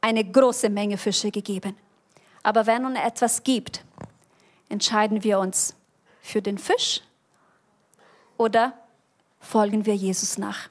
eine 0.00 0.24
große 0.24 0.68
Menge 0.68 0.98
Fische 0.98 1.30
gegeben. 1.30 1.76
Aber 2.48 2.66
wenn 2.66 2.96
er 2.96 3.04
etwas 3.04 3.44
gibt, 3.44 3.84
entscheiden 4.70 5.22
wir 5.22 5.38
uns 5.38 5.74
für 6.22 6.40
den 6.40 6.56
Fisch 6.56 7.02
oder 8.38 8.72
folgen 9.38 9.84
wir 9.84 9.94
Jesus 9.94 10.38
nach. 10.38 10.70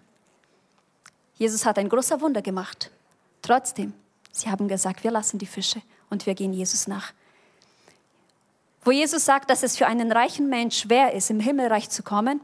Jesus 1.35 1.67
hat 1.67 1.77
ein 1.77 1.87
großer 1.87 2.19
Wunder 2.19 2.41
gemacht. 2.41 2.89
Trotzdem, 3.43 3.93
sie 4.31 4.49
haben 4.49 4.67
gesagt, 4.67 5.03
wir 5.03 5.11
lassen 5.11 5.37
die 5.37 5.45
Fische 5.45 5.83
und 6.09 6.25
wir 6.25 6.33
gehen 6.33 6.51
Jesus 6.51 6.87
nach. 6.87 7.13
Wo 8.81 8.89
Jesus 8.89 9.23
sagt, 9.23 9.51
dass 9.51 9.61
es 9.61 9.77
für 9.77 9.85
einen 9.85 10.11
reichen 10.11 10.49
Mensch 10.49 10.79
schwer 10.79 11.13
ist, 11.13 11.29
im 11.29 11.39
Himmelreich 11.39 11.91
zu 11.91 12.01
kommen, 12.01 12.41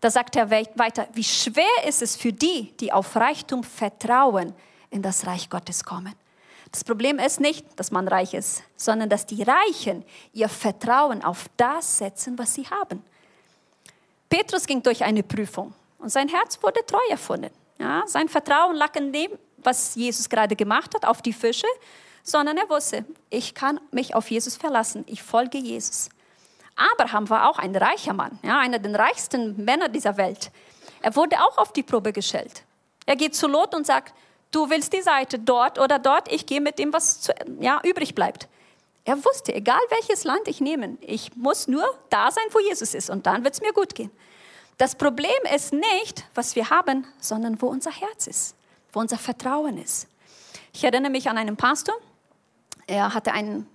da 0.00 0.10
sagt 0.10 0.34
er 0.34 0.50
weiter, 0.50 1.06
wie 1.12 1.22
schwer 1.22 1.84
ist 1.86 2.02
es 2.02 2.16
für 2.16 2.32
die, 2.32 2.76
die 2.80 2.92
auf 2.92 3.14
Reichtum 3.14 3.62
vertrauen, 3.62 4.52
in 4.90 5.00
das 5.00 5.28
Reich 5.28 5.48
Gottes 5.48 5.84
kommen. 5.84 6.16
Das 6.74 6.82
Problem 6.82 7.20
ist 7.20 7.38
nicht, 7.38 7.64
dass 7.76 7.92
man 7.92 8.08
reich 8.08 8.34
ist, 8.34 8.64
sondern 8.74 9.08
dass 9.08 9.26
die 9.26 9.44
Reichen 9.44 10.04
ihr 10.32 10.48
Vertrauen 10.48 11.22
auf 11.22 11.46
das 11.56 11.98
setzen, 11.98 12.36
was 12.36 12.52
sie 12.52 12.66
haben. 12.66 13.00
Petrus 14.28 14.66
ging 14.66 14.82
durch 14.82 15.04
eine 15.04 15.22
Prüfung 15.22 15.72
und 16.00 16.08
sein 16.08 16.26
Herz 16.26 16.60
wurde 16.60 16.84
treu 16.84 16.98
erfunden. 17.08 17.52
Ja, 17.78 18.02
sein 18.08 18.28
Vertrauen 18.28 18.74
lag 18.74 18.96
in 18.96 19.12
dem, 19.12 19.30
was 19.58 19.94
Jesus 19.94 20.28
gerade 20.28 20.56
gemacht 20.56 20.96
hat, 20.96 21.06
auf 21.06 21.22
die 21.22 21.32
Fische, 21.32 21.68
sondern 22.24 22.56
er 22.56 22.68
wusste, 22.68 23.04
ich 23.30 23.54
kann 23.54 23.78
mich 23.92 24.16
auf 24.16 24.28
Jesus 24.28 24.56
verlassen, 24.56 25.04
ich 25.06 25.22
folge 25.22 25.58
Jesus. 25.58 26.08
Abraham 26.74 27.30
war 27.30 27.50
auch 27.50 27.60
ein 27.60 27.76
reicher 27.76 28.14
Mann, 28.14 28.40
ja, 28.42 28.58
einer 28.58 28.80
der 28.80 28.98
reichsten 28.98 29.64
Männer 29.64 29.88
dieser 29.88 30.16
Welt. 30.16 30.50
Er 31.02 31.14
wurde 31.14 31.40
auch 31.40 31.56
auf 31.56 31.72
die 31.72 31.84
Probe 31.84 32.12
gestellt. 32.12 32.64
Er 33.06 33.14
geht 33.14 33.36
zu 33.36 33.46
Lot 33.46 33.76
und 33.76 33.86
sagt, 33.86 34.12
du 34.54 34.70
willst 34.70 34.92
die 34.92 35.02
Seite 35.02 35.38
dort 35.38 35.78
oder 35.78 35.98
dort, 35.98 36.30
ich 36.30 36.46
gehe 36.46 36.60
mit 36.60 36.78
dem, 36.78 36.92
was 36.92 37.22
zu, 37.22 37.34
ja, 37.60 37.80
übrig 37.84 38.14
bleibt. 38.14 38.48
Er 39.04 39.22
wusste, 39.24 39.54
egal 39.54 39.80
welches 39.90 40.24
Land 40.24 40.48
ich 40.48 40.60
nehme, 40.60 40.96
ich 41.00 41.34
muss 41.36 41.68
nur 41.68 41.84
da 42.08 42.30
sein, 42.30 42.44
wo 42.52 42.60
Jesus 42.60 42.94
ist 42.94 43.10
und 43.10 43.26
dann 43.26 43.44
wird 43.44 43.54
es 43.54 43.60
mir 43.60 43.72
gut 43.72 43.94
gehen. 43.94 44.10
Das 44.78 44.94
Problem 44.96 45.30
ist 45.54 45.72
nicht, 45.72 46.24
was 46.34 46.56
wir 46.56 46.70
haben, 46.70 47.06
sondern 47.20 47.60
wo 47.60 47.66
unser 47.66 47.90
Herz 47.90 48.26
ist, 48.26 48.56
wo 48.92 49.00
unser 49.00 49.18
Vertrauen 49.18 49.78
ist. 49.78 50.08
Ich 50.72 50.84
erinnere 50.84 51.10
mich 51.10 51.28
an 51.28 51.38
einen 51.38 51.56
Pastor, 51.56 51.94
er 52.86 53.14
hatte 53.14 53.32
einen 53.32 53.68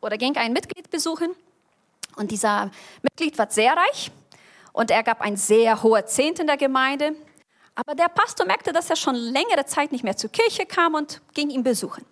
oder 0.00 0.16
ging 0.16 0.36
ein 0.36 0.52
Mitglied 0.52 0.90
besuchen 0.90 1.30
und 2.16 2.30
dieser 2.30 2.70
Mitglied 3.02 3.38
war 3.38 3.50
sehr 3.50 3.74
reich 3.76 4.10
und 4.72 4.90
er 4.90 5.02
gab 5.02 5.20
ein 5.20 5.36
sehr 5.36 5.82
hoher 5.82 6.06
Zehnt 6.06 6.38
in 6.38 6.46
der 6.46 6.56
Gemeinde 6.56 7.14
aber 7.74 7.94
der 7.94 8.08
Pastor 8.08 8.46
merkte, 8.46 8.72
dass 8.72 8.90
er 8.90 8.96
schon 8.96 9.14
längere 9.14 9.64
Zeit 9.64 9.92
nicht 9.92 10.04
mehr 10.04 10.16
zur 10.16 10.30
Kirche 10.30 10.66
kam 10.66 10.94
und 10.94 11.20
ging 11.34 11.50
ihn 11.50 11.62
besuchen. 11.62 12.04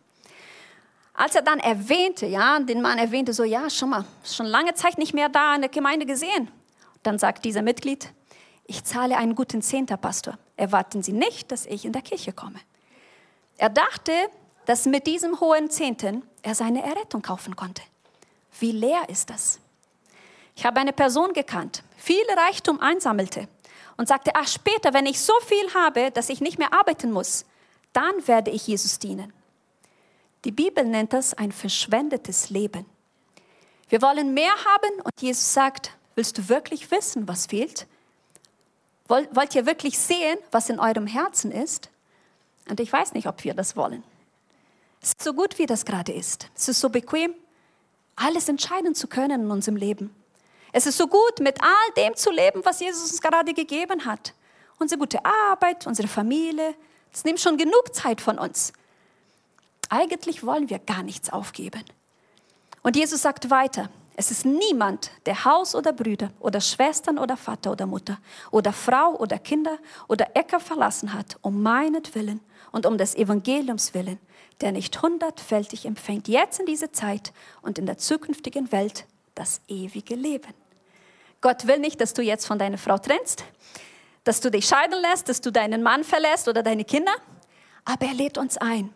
Als 1.15 1.35
er 1.35 1.43
dann 1.43 1.59
erwähnte, 1.59 2.27
ja, 2.27 2.59
den 2.61 2.81
Mann 2.81 2.99
erwähnte 2.99 3.33
so, 3.33 3.45
ja, 3.45 3.69
schon 3.69 3.91
mal, 3.91 4.05
schon 4.25 4.47
lange 4.47 4.75
Zeit 4.75 4.97
nicht 4.97 5.13
mehr 5.13 5.29
da 5.29 5.55
in 5.55 5.61
der 5.61 5.71
Gemeinde 5.71 6.07
gesehen. 6.07 6.51
Dann 7.03 7.19
sagt 7.19 7.45
dieser 7.45 7.63
Mitglied, 7.63 8.11
ich 8.67 8.85
zahle 8.85 9.17
einen 9.17 9.35
guten 9.35 9.61
Zehnter, 9.61 9.97
Pastor. 9.97 10.39
Erwarten 10.57 11.03
Sie 11.03 11.13
nicht, 11.13 11.51
dass 11.53 11.67
ich 11.67 11.85
in 11.85 11.93
der 11.93 12.03
Kirche 12.03 12.33
komme. 12.33 12.61
Er 13.59 13.69
dachte, 13.69 14.13
dass 14.65 14.87
mit 14.87 15.07
diesem 15.07 15.41
hohen 15.41 15.69
Zehnten 15.69 16.23
er 16.43 16.55
seine 16.55 16.83
Errettung 16.83 17.21
kaufen 17.21 17.57
konnte. 17.57 17.83
Wie 18.59 18.73
leer 18.73 19.09
ist 19.09 19.29
das? 19.29 19.59
Ich 20.55 20.65
habe 20.65 20.81
eine 20.81 20.93
Person 20.93 21.33
gekannt, 21.33 21.83
viel 21.97 22.25
Reichtum 22.37 22.81
einsammelte, 22.81 23.49
und 24.01 24.09
sagte, 24.09 24.31
ach 24.33 24.49
später, 24.49 24.95
wenn 24.95 25.05
ich 25.05 25.21
so 25.21 25.35
viel 25.45 25.75
habe, 25.75 26.11
dass 26.11 26.31
ich 26.31 26.41
nicht 26.41 26.59
mehr 26.59 26.73
arbeiten 26.73 27.13
muss, 27.13 27.45
dann 27.93 28.27
werde 28.27 28.51
ich 28.51 28.67
Jesus 28.67 28.99
dienen. 28.99 29.31
Die 30.47 30.53
Bibel 30.53 30.85
nennt 30.85 31.13
das 31.13 31.35
ein 31.35 31.53
verschwendetes 31.53 32.49
Leben. 32.49 32.87
Wir 33.91 34.01
wollen 34.01 34.33
mehr 34.33 34.55
haben 34.65 35.03
und 35.03 35.13
Jesus 35.21 35.53
sagt, 35.53 35.99
willst 36.15 36.39
du 36.39 36.49
wirklich 36.49 36.91
wissen, 36.91 37.29
was 37.29 37.45
fehlt? 37.45 37.87
Wollt 39.07 39.55
ihr 39.55 39.67
wirklich 39.67 39.99
sehen, 39.99 40.39
was 40.51 40.71
in 40.71 40.81
eurem 40.81 41.07
Herzen 41.07 41.53
ist? 41.53 41.91
Und 42.71 42.81
ich 42.81 42.91
weiß 42.91 43.13
nicht, 43.13 43.27
ob 43.27 43.45
wir 43.45 43.53
das 43.53 43.77
wollen. 43.77 44.03
Es 45.03 45.11
ist 45.11 45.23
so 45.23 45.35
gut, 45.35 45.59
wie 45.59 45.67
das 45.67 45.85
gerade 45.85 46.13
ist. 46.13 46.49
Es 46.57 46.69
ist 46.71 46.81
so 46.81 46.89
bequem, 46.89 47.35
alles 48.17 48.49
entscheiden 48.49 48.95
zu 48.95 49.09
können 49.09 49.43
in 49.43 49.51
unserem 49.51 49.77
Leben. 49.77 50.15
Es 50.73 50.87
ist 50.87 50.97
so 50.97 51.07
gut, 51.07 51.41
mit 51.41 51.61
all 51.63 51.93
dem 51.97 52.15
zu 52.15 52.31
leben, 52.31 52.61
was 52.65 52.81
Jesus 52.81 53.11
uns 53.11 53.21
gerade 53.21 53.53
gegeben 53.55 54.05
hat. 54.05 54.35
Unsere 54.79 54.99
gute 54.99 55.25
Arbeit, 55.25 55.87
unsere 55.87 56.09
Familie, 56.09 56.75
das 57.13 57.25
nimmt 57.25 57.41
schon 57.41 57.57
genug 57.57 57.95
Zeit 57.95 58.21
von 58.21 58.39
uns. 58.39 58.73
Eigentlich 59.89 60.45
wollen 60.47 60.71
wir 60.71 60.79
gar 60.79 61.03
nichts 61.03 61.31
aufgeben. 61.31 61.85
Und 62.83 62.97
Jesus 62.97 63.23
sagt 63.23 63.51
weiter, 63.51 63.91
es 64.17 64.31
ist 64.31 64.45
niemand, 64.45 65.11
der 65.27 65.45
Haus 65.45 65.75
oder 65.75 65.93
Brüder 65.93 66.31
oder 66.41 66.61
Schwestern 66.61 67.19
oder 67.19 67.37
Vater 67.37 67.73
oder 67.73 67.87
Mutter 67.87 68.19
oder 68.51 68.73
Frau 68.73 69.17
oder 69.17 69.39
Kinder 69.39 69.79
oder 70.09 70.37
Äcker 70.37 70.61
verlassen 70.61 71.13
hat, 71.15 71.37
um 71.43 71.63
meinetwillen 71.63 72.41
und 72.71 72.87
um 72.87 72.99
des 72.99 73.15
Evangeliums 73.15 73.95
willen, 73.95 74.19
der 74.61 74.73
nicht 74.73 75.01
hundertfältig 75.01 75.87
empfängt, 75.87 76.29
jetzt 76.29 76.61
in 76.61 76.67
dieser 76.67 76.93
Zeit 76.93 77.33
und 77.63 77.79
in 77.79 77.87
der 77.87 77.99
zukünftigen 77.99 78.71
Welt 78.73 79.07
das 79.35 79.61
ewige 79.69 80.15
Leben. 80.15 80.53
Gott 81.41 81.67
will 81.67 81.79
nicht, 81.79 82.01
dass 82.01 82.13
du 82.13 82.23
jetzt 82.23 82.47
von 82.47 82.59
deiner 82.59 82.79
Frau 82.79 82.99
trennst, 82.99 83.45
dass 84.25 84.41
du 84.41 84.51
dich 84.51 84.67
scheiden 84.67 85.01
lässt, 85.01 85.29
dass 85.29 85.41
du 85.41 85.51
deinen 85.51 85.83
Mann 85.83 86.05
verlässt 86.05 86.49
oder 86.49 86.63
deine 86.63 86.85
Kinder. 86.85 87.13
Aber 87.85 88.07
er 88.07 88.15
lädt 88.15 88.37
uns 88.37 88.59
ein, 88.59 88.93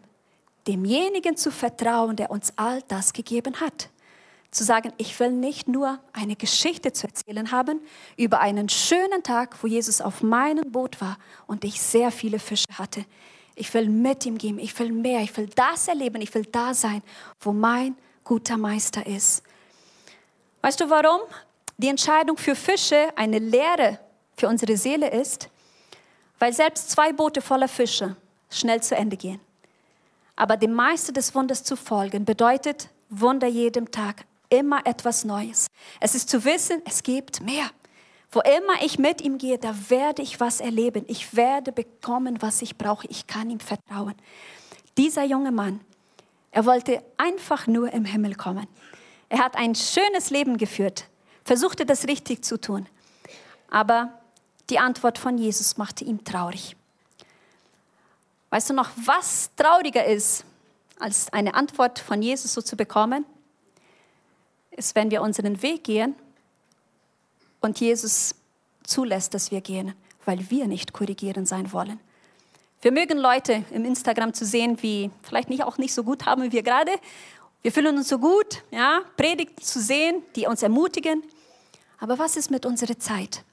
demjenigen 0.67 1.37
zu 1.37 1.51
vertrauen, 1.51 2.17
der 2.17 2.31
uns 2.31 2.53
all 2.57 2.83
das 2.89 3.13
gegeben 3.13 3.61
hat. 3.61 3.89
Zu 4.51 4.63
sagen, 4.63 4.93
ich 4.99 5.19
will 5.19 5.33
nicht 5.33 5.67
nur 5.67 5.99
eine 6.13 6.37
Geschichte 6.37 6.93
zu 6.93 7.09
erzählen 7.09 7.51
haben 7.51 7.81
über 8.17 8.41
einen 8.41 8.69
schönen 8.69 9.23
Tag, 9.23 9.57
wo 9.63 9.67
Jesus 9.67 10.01
auf 10.01 10.23
meinem 10.23 10.71
Boot 10.71 11.01
war 11.01 11.17
und 11.47 11.65
ich 11.65 11.81
sehr 11.81 12.13
viele 12.13 12.39
Fische 12.39 12.67
hatte. 12.79 13.05
Ich 13.57 13.73
will 13.73 13.89
mit 13.89 14.27
ihm 14.27 14.37
gehen, 14.37 14.59
ich 14.59 14.79
will 14.79 14.93
mehr, 14.93 15.23
ich 15.23 15.37
will 15.37 15.49
das 15.55 15.89
erleben, 15.89 16.21
ich 16.21 16.35
will 16.35 16.45
da 16.45 16.75
sein, 16.75 17.03
wo 17.41 17.53
mein 17.53 17.97
guter 18.23 18.57
Meister 18.57 19.07
ist. 19.07 19.43
Weißt 20.61 20.81
du 20.81 20.91
warum? 20.91 21.21
Die 21.77 21.89
Entscheidung 21.89 22.37
für 22.37 22.55
Fische 22.55 23.09
eine 23.17 23.39
Lehre 23.39 23.99
für 24.37 24.49
unsere 24.49 24.77
Seele 24.77 25.11
ist, 25.11 25.49
weil 26.39 26.53
selbst 26.53 26.91
zwei 26.91 27.13
Boote 27.13 27.41
voller 27.41 27.69
Fische 27.69 28.17
schnell 28.51 28.83
zu 28.83 28.95
Ende 28.95 29.17
gehen. 29.17 29.41
Aber 30.37 30.57
dem 30.57 30.73
Meister 30.73 31.13
des 31.13 31.35
Wunders 31.35 31.65
zu 31.65 31.77
folgen 31.77 32.25
bedeutet 32.25 32.89
Wunder 33.09 33.47
jedem 33.47 33.91
Tag, 33.91 34.25
immer 34.49 34.85
etwas 34.85 35.25
Neues. 35.25 35.69
Es 36.01 36.15
ist 36.15 36.29
zu 36.29 36.45
wissen, 36.45 36.83
es 36.85 37.03
gibt 37.03 37.41
mehr. 37.41 37.71
Wo 38.31 38.41
immer 38.41 38.83
ich 38.83 38.99
mit 38.99 39.21
ihm 39.21 39.39
gehe, 39.39 39.59
da 39.59 39.75
werde 39.89 40.23
ich 40.23 40.41
was 40.41 40.61
erleben. 40.61 41.05
Ich 41.07 41.37
werde 41.37 41.71
bekommen, 41.71 42.43
was 42.43 42.63
ich 42.63 42.77
brauche. 42.77 43.07
Ich 43.09 43.29
kann 43.29 43.49
ihm 43.49 43.61
vertrauen. 43.61 44.15
Dieser 44.97 45.25
junge 45.25 45.53
Mann, 45.53 45.81
er 46.51 46.67
wollte 46.67 47.05
einfach 47.17 47.67
nur 47.67 47.93
im 47.93 48.05
Himmel 48.05 48.35
kommen. 48.35 48.67
Er 49.29 49.39
hat 49.39 49.57
ein 49.57 49.75
schönes 49.75 50.31
Leben 50.31 50.57
geführt, 50.57 51.07
versuchte 51.45 51.87
das 51.87 52.07
richtig 52.07 52.45
zu 52.45 52.61
tun. 52.61 52.87
Aber 53.71 54.13
die 54.71 54.79
Antwort 54.79 55.19
von 55.19 55.37
Jesus 55.39 55.77
machte 55.77 56.05
ihn 56.05 56.25
traurig. 56.25 56.77
Weißt 58.51 58.71
du 58.71 58.75
noch, 58.75 58.91
was 59.05 59.51
trauriger 59.57 60.05
ist, 60.05 60.45
als 60.99 61.33
eine 61.33 61.55
Antwort 61.55 61.99
von 61.99 62.23
Jesus 62.23 62.55
so 62.55 62.63
zu 62.63 62.77
bekommen? 62.77 63.27
Ist, 64.71 64.95
wenn 64.95 65.11
wir 65.11 65.23
unseren 65.23 65.61
Weg 65.63 65.85
gehen 65.85 66.15
und 67.61 67.81
Jesus 67.81 68.35
zulässt, 68.85 69.35
dass 69.35 69.51
wir 69.51 69.61
gehen, 69.61 69.95
weil 70.25 70.51
wir 70.51 70.67
nicht 70.67 70.93
korrigieren 70.93 71.47
sein 71.47 71.73
wollen. 71.73 72.01
Wir 72.81 72.93
mögen 72.93 73.19
Leute 73.19 73.65
im 73.71 73.85
Instagram 73.85 74.35
zu 74.35 74.45
sehen, 74.45 74.83
wie 74.83 75.11
vielleicht 75.23 75.49
nicht 75.49 75.65
auch 75.65 75.79
nicht 75.79 75.95
so 75.95 76.05
gut 76.05 76.27
haben 76.27 76.43
wie 76.43 76.53
wir 76.53 76.63
gerade. 76.63 76.93
Wir 77.63 77.73
fühlen 77.73 77.97
uns 77.97 78.09
so 78.09 78.19
gut, 78.19 78.63
ja, 78.71 79.01
Predigten 79.17 79.63
zu 79.63 79.81
sehen, 79.81 80.23
die 80.37 80.47
uns 80.47 80.63
ermutigen. 80.63 81.23
Aber 82.05 82.19
was 82.19 82.37
ist 82.37 82.51
mit 82.51 82.67
unserer 82.67 82.99
Zeit, 82.99 83.45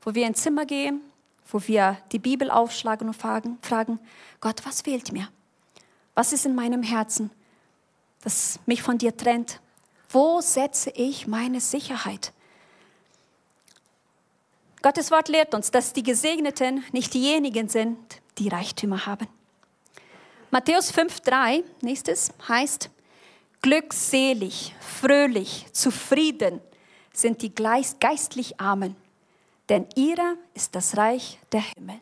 wo 0.00 0.14
wir 0.14 0.26
ins 0.26 0.40
Zimmer 0.40 0.64
gehen, 0.64 1.02
wo 1.50 1.60
wir 1.66 1.98
die 2.10 2.18
Bibel 2.18 2.50
aufschlagen 2.50 3.06
und 3.06 3.12
fragen, 3.12 3.58
fragen, 3.60 4.00
Gott, 4.40 4.64
was 4.64 4.80
fehlt 4.80 5.12
mir? 5.12 5.28
Was 6.14 6.32
ist 6.32 6.46
in 6.46 6.54
meinem 6.54 6.82
Herzen, 6.82 7.30
das 8.22 8.58
mich 8.64 8.80
von 8.80 8.96
dir 8.96 9.14
trennt? 9.14 9.60
Wo 10.08 10.40
setze 10.40 10.88
ich 10.94 11.26
meine 11.26 11.60
Sicherheit? 11.60 12.32
Gottes 14.80 15.10
Wort 15.10 15.28
lehrt 15.28 15.54
uns, 15.54 15.70
dass 15.70 15.92
die 15.92 16.02
Gesegneten 16.02 16.82
nicht 16.92 17.12
diejenigen 17.12 17.68
sind, 17.68 17.98
die 18.38 18.48
Reichtümer 18.48 19.04
haben. 19.04 19.28
Matthäus 20.50 20.94
5,3, 20.94 21.62
nächstes, 21.82 22.32
heißt, 22.48 22.88
glückselig, 23.60 24.74
fröhlich, 24.80 25.66
zufrieden 25.72 26.62
sind 27.12 27.42
die 27.42 27.54
geistlich 27.54 28.60
Armen, 28.60 28.96
denn 29.68 29.86
ihrer 29.94 30.36
ist 30.54 30.74
das 30.74 30.96
Reich 30.96 31.38
der 31.52 31.62
Himmel. 31.62 32.00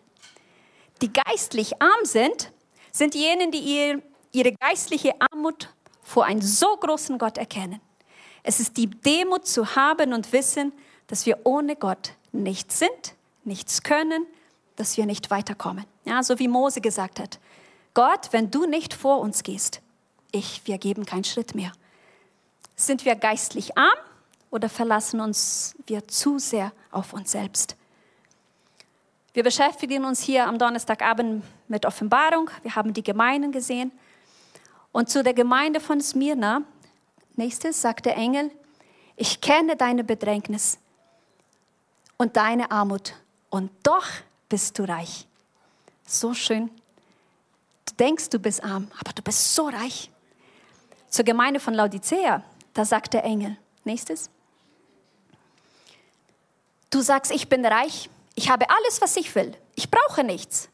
Die 1.03 1.13
geistlich 1.13 1.81
arm 1.81 2.05
sind, 2.05 2.53
sind 2.93 3.15
jene, 3.15 3.51
die 3.51 4.01
ihre 4.33 4.53
geistliche 4.53 5.15
Armut 5.21 5.73
vor 6.03 6.25
einem 6.25 6.43
so 6.43 6.77
großen 6.77 7.19
Gott 7.19 7.39
erkennen. 7.39 7.81
Es 8.43 8.61
ist 8.61 8.77
die 8.77 8.89
Demut 8.89 9.47
zu 9.47 9.77
haben 9.77 10.13
und 10.13 10.33
wissen, 10.33 10.73
dass 11.07 11.27
wir 11.27 11.41
ohne 11.45 11.77
Gott 11.77 12.13
nichts 12.33 12.79
sind, 12.79 13.15
nichts 13.45 13.83
können, 13.83 14.27
dass 14.77 14.97
wir 14.97 15.07
nicht 15.07 15.31
weiterkommen. 15.31 15.85
Ja, 16.05 16.23
so 16.23 16.39
wie 16.39 16.49
Mose 16.49 16.81
gesagt 16.81 17.21
hat, 17.21 17.39
Gott, 17.95 18.29
wenn 18.33 18.51
du 18.51 18.67
nicht 18.67 18.95
vor 18.95 19.21
uns 19.21 19.43
gehst, 19.43 19.81
ich, 20.33 20.63
wir 20.65 20.79
geben 20.79 21.05
keinen 21.07 21.25
Schritt 21.25 21.55
mehr. 21.55 21.73
Sind 22.77 23.05
wir 23.05 23.17
geistlich 23.17 23.77
arm 23.77 23.99
oder 24.51 24.69
verlassen 24.69 25.21
uns 25.21 25.75
wir 25.87 26.07
zu 26.09 26.39
sehr 26.39 26.73
auf 26.91 27.13
uns 27.13 27.33
selbst? 27.33 27.77
Wir 29.33 29.45
beschäftigen 29.45 30.05
uns 30.05 30.21
hier 30.21 30.47
am 30.47 30.59
Donnerstagabend 30.59 31.45
mit 31.69 31.87
Offenbarung. 31.87 32.51
Wir 32.63 32.75
haben 32.75 32.93
die 32.93 33.03
Gemeinden 33.03 33.53
gesehen. 33.53 33.93
Und 34.91 35.09
zu 35.09 35.23
der 35.23 35.35
Gemeinde 35.35 35.79
von 35.79 36.01
Smyrna, 36.01 36.63
nächstes, 37.37 37.81
sagt 37.81 38.07
der 38.07 38.17
Engel, 38.17 38.51
ich 39.15 39.41
kenne 39.41 39.77
deine 39.77 40.03
Bedrängnis 40.03 40.79
und 42.17 42.37
deine 42.37 42.71
Armut 42.73 43.15
und 43.51 43.71
doch 43.85 44.07
bist 44.49 44.79
du 44.79 44.85
reich. 44.85 45.27
So 46.07 46.35
schön. 46.35 46.71
Du 47.87 47.95
denkst, 47.95 48.31
du 48.31 48.39
bist 48.41 48.65
arm, 48.65 48.91
aber 48.99 49.13
du 49.13 49.23
bist 49.23 49.55
so 49.55 49.69
reich. 49.69 50.11
Zur 51.09 51.25
Gemeinde 51.25 51.61
von 51.61 51.75
Laodicea, 51.75 52.43
da 52.75 52.85
sagt 52.85 53.15
der 53.15 53.25
Engel, 53.25 53.57
nächstes, 53.85 54.29
du 56.91 57.01
sagst, 57.01 57.33
ich 57.33 57.49
bin 57.49 57.65
reich 57.65 58.11
ich 58.41 58.49
habe 58.49 58.71
alles, 58.71 59.03
was 59.03 59.17
ich 59.17 59.35
will. 59.35 59.53
Ich 59.75 59.91
brauche 59.91 60.25
nichts. 60.25 60.71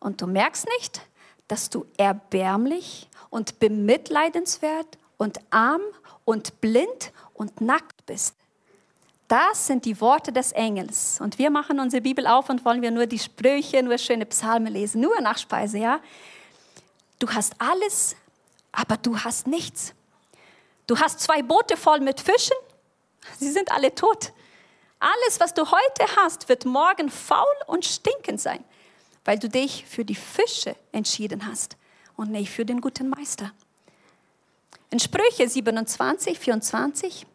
Und 0.00 0.22
du 0.22 0.26
merkst 0.26 0.66
nicht, 0.78 1.02
dass 1.46 1.68
du 1.68 1.84
erbärmlich 1.98 3.06
und 3.28 3.58
bemitleidenswert 3.58 4.98
und 5.18 5.38
arm 5.50 5.82
und 6.24 6.60
blind 6.62 7.12
und 7.34 7.60
nackt 7.60 8.06
bist. 8.06 8.34
Das 9.28 9.66
sind 9.66 9.84
die 9.84 10.00
Worte 10.00 10.32
des 10.32 10.52
Engels. 10.52 11.20
Und 11.20 11.38
wir 11.38 11.50
machen 11.50 11.80
unsere 11.80 12.00
Bibel 12.00 12.26
auf 12.26 12.48
und 12.48 12.64
wollen 12.64 12.80
wir 12.80 12.90
nur 12.90 13.04
die 13.04 13.18
Sprüche, 13.18 13.82
nur 13.82 13.98
schöne 13.98 14.24
Psalmen 14.24 14.72
lesen, 14.72 15.02
nur 15.02 15.20
Nachspeise, 15.20 15.78
ja? 15.78 16.00
Du 17.18 17.28
hast 17.28 17.54
alles, 17.58 18.16
aber 18.72 18.96
du 18.96 19.18
hast 19.18 19.46
nichts. 19.46 19.92
Du 20.86 20.98
hast 20.98 21.20
zwei 21.20 21.42
Boote 21.42 21.76
voll 21.76 22.00
mit 22.00 22.20
Fischen, 22.20 22.56
sie 23.38 23.50
sind 23.50 23.70
alle 23.70 23.94
tot. 23.94 24.32
Alles, 25.02 25.40
was 25.40 25.52
du 25.52 25.68
heute 25.68 26.16
hast, 26.16 26.48
wird 26.48 26.64
morgen 26.64 27.10
faul 27.10 27.44
und 27.66 27.84
stinkend 27.84 28.40
sein, 28.40 28.62
weil 29.24 29.36
du 29.36 29.48
dich 29.48 29.84
für 29.84 30.04
die 30.04 30.14
Fische 30.14 30.76
entschieden 30.92 31.44
hast 31.44 31.76
und 32.16 32.30
nicht 32.30 32.52
für 32.52 32.64
den 32.64 32.80
guten 32.80 33.08
Meister. 33.08 33.50
In 34.90 35.00
Sprüche 35.00 35.48
27, 35.48 36.38
24, 36.38 37.26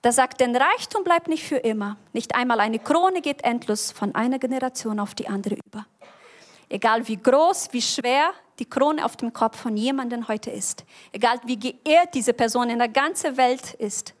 da 0.00 0.12
sagt, 0.12 0.40
denn 0.40 0.56
Reichtum 0.56 1.04
bleibt 1.04 1.28
nicht 1.28 1.44
für 1.44 1.58
immer. 1.58 1.98
Nicht 2.14 2.34
einmal 2.34 2.58
eine 2.60 2.78
Krone 2.78 3.20
geht 3.20 3.44
endlos 3.44 3.92
von 3.92 4.14
einer 4.14 4.38
Generation 4.38 4.98
auf 4.98 5.14
die 5.14 5.28
andere 5.28 5.56
über. 5.66 5.84
Egal 6.70 7.06
wie 7.06 7.18
groß, 7.18 7.68
wie 7.72 7.82
schwer 7.82 8.32
die 8.58 8.64
Krone 8.64 9.04
auf 9.04 9.18
dem 9.18 9.34
Kopf 9.34 9.60
von 9.60 9.76
jemandem 9.76 10.26
heute 10.26 10.50
ist, 10.50 10.86
egal 11.12 11.38
wie 11.44 11.58
geehrt 11.58 12.14
diese 12.14 12.32
Person 12.32 12.70
in 12.70 12.78
der 12.78 12.88
ganzen 12.88 13.36
Welt 13.36 13.74
ist, 13.74 14.14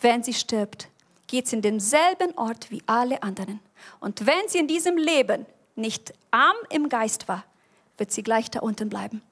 wenn 0.00 0.22
sie 0.22 0.32
stirbt, 0.32 0.88
geht 1.30 1.46
sie 1.46 1.56
in 1.56 1.62
denselben 1.62 2.36
Ort 2.36 2.72
wie 2.72 2.82
alle 2.86 3.22
anderen. 3.22 3.60
Und 4.00 4.26
wenn 4.26 4.48
sie 4.48 4.58
in 4.58 4.66
diesem 4.66 4.96
Leben 4.96 5.46
nicht 5.76 6.12
arm 6.32 6.56
im 6.70 6.88
Geist 6.88 7.28
war, 7.28 7.44
wird 7.96 8.10
sie 8.10 8.24
gleich 8.24 8.50
da 8.50 8.60
unten 8.60 8.88
bleiben. 8.88 9.22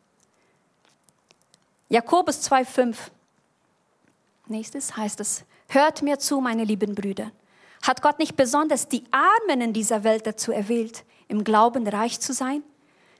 Jakobus 1.88 2.48
2,5. 2.48 2.96
Nächstes 4.46 4.96
heißt 4.96 5.18
es, 5.18 5.44
hört 5.68 6.02
mir 6.02 6.20
zu, 6.20 6.40
meine 6.40 6.64
lieben 6.64 6.94
Brüder. 6.94 7.32
Hat 7.82 8.00
Gott 8.00 8.20
nicht 8.20 8.36
besonders 8.36 8.88
die 8.88 9.04
Armen 9.10 9.60
in 9.60 9.72
dieser 9.72 10.04
Welt 10.04 10.24
dazu 10.26 10.52
erwählt, 10.52 11.04
im 11.26 11.42
Glauben 11.42 11.86
reich 11.86 12.20
zu 12.20 12.32
sein? 12.32 12.62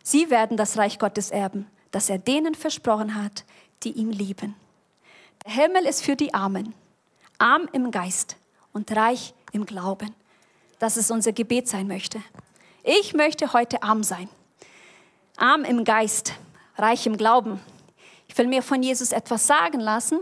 Sie 0.05 0.31
werden 0.31 0.57
das 0.57 0.79
Reich 0.79 1.01
Gottes 1.01 1.31
erben, 1.31 1.67
das 1.91 2.09
er 2.09 2.19
denen 2.19 2.55
versprochen 2.55 3.17
hat, 3.17 3.45
die 3.83 3.93
ihn 3.93 4.13
lieben. 4.13 4.55
Der 5.45 5.53
Himmel 5.53 5.85
ist 5.85 6.05
für 6.05 6.15
die 6.15 6.33
Armen, 6.33 6.75
arm 7.39 7.69
im 7.73 7.91
Geist, 7.91 8.38
und 8.79 8.97
reich 8.97 9.35
im 9.53 9.67
Glauben. 9.67 10.15
dass 10.79 10.97
es 10.97 11.11
unser 11.11 11.33
Gebet 11.33 11.67
sein 11.67 11.89
möchte. 11.89 12.23
Ich 12.85 13.13
möchte 13.13 13.53
heute 13.53 13.83
arm 13.83 14.05
sein. 14.05 14.29
Arm 15.37 15.65
im 15.65 15.83
Geist, 15.83 16.35
reich 16.77 17.05
im 17.05 17.17
Glauben. 17.17 17.59
Ich 18.29 18.39
will 18.39 18.47
mir 18.47 18.63
von 18.63 18.81
Jesus 18.81 19.11
etwas 19.11 19.49
sagen 19.49 19.81
lassen, 19.81 20.21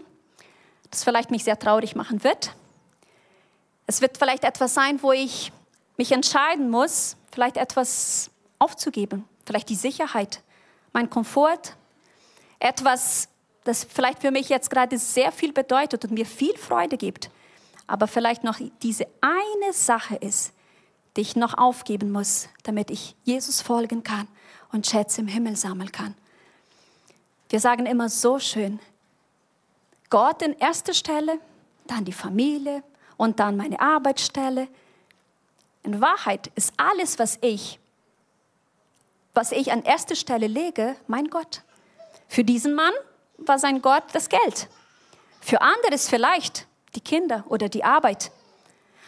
das 0.90 1.05
vielleicht 1.05 1.31
mich 1.31 1.45
sehr 1.45 1.59
traurig 1.59 1.95
machen 1.95 2.25
wird. 2.25 2.55
Es 3.87 4.01
wird 4.01 4.16
vielleicht 4.16 4.45
etwas 4.45 4.73
sein, 4.73 5.03
wo 5.03 5.12
ich 5.12 5.53
mich 5.99 6.11
entscheiden 6.11 6.71
muss, 6.71 7.19
vielleicht 7.31 7.59
etwas 7.59 8.31
aufzugeben, 8.59 9.29
vielleicht 9.45 9.69
die 9.69 9.77
Sicherheit, 9.77 10.40
mein 10.95 11.11
Komfort, 11.11 11.77
etwas, 12.61 13.29
das 13.64 13.85
vielleicht 13.85 14.23
für 14.23 14.31
mich 14.31 14.49
jetzt 14.49 14.71
gerade 14.71 14.97
sehr 14.97 15.33
viel 15.33 15.53
bedeutet 15.53 16.07
und 16.07 16.12
mir 16.12 16.25
viel 16.25 16.57
Freude 16.57 16.97
gibt 16.97 17.29
aber 17.87 18.07
vielleicht 18.07 18.44
noch 18.44 18.59
diese 18.83 19.07
eine 19.20 19.72
Sache 19.72 20.16
ist, 20.16 20.53
die 21.16 21.22
ich 21.22 21.37
noch 21.37 21.57
aufgeben 21.57 22.11
muss, 22.11 22.49
damit 22.62 22.90
ich 22.90 23.14
Jesus 23.25 23.62
folgen 23.62 24.03
kann 24.03 24.29
und 24.72 24.87
Schätze 24.87 25.20
im 25.20 25.29
Himmel 25.29 25.57
sammeln 25.57 25.92
kann. 25.92 26.14
Wir 27.49 27.61
sagen 27.61 27.87
immer 27.87 28.09
so 28.09 28.38
schön, 28.38 28.81
Gott 30.11 30.42
in 30.42 30.53
erster 30.59 30.94
Stelle, 30.94 31.38
dann 31.87 32.05
die 32.05 32.12
Familie 32.12 32.83
und 33.16 33.40
dann 33.40 33.57
meine 33.57 33.81
Arbeitsstelle. 33.81 34.68
In 35.83 36.01
Wahrheit 36.01 36.49
ist 36.55 36.72
alles, 36.77 37.18
was 37.18 37.38
ich, 37.40 37.79
was 39.33 39.53
ich 39.53 39.72
an 39.72 39.83
erster 39.83 40.16
Stelle 40.16 40.49
lege, 40.49 40.96
mein 41.07 41.29
Gott. 41.29 41.62
Für 42.29 42.44
diesen 42.44 42.75
Mann 42.75 42.92
war 43.38 43.59
sein 43.59 43.81
Gott 43.83 44.05
das 44.12 44.29
Geld. 44.29 44.68
Für 45.40 45.61
andere 45.61 45.94
ist 45.94 46.11
vielleicht 46.11 46.66
die 46.96 47.00
Kinder 47.00 47.44
oder 47.48 47.68
die 47.68 47.85
Arbeit. 47.85 48.32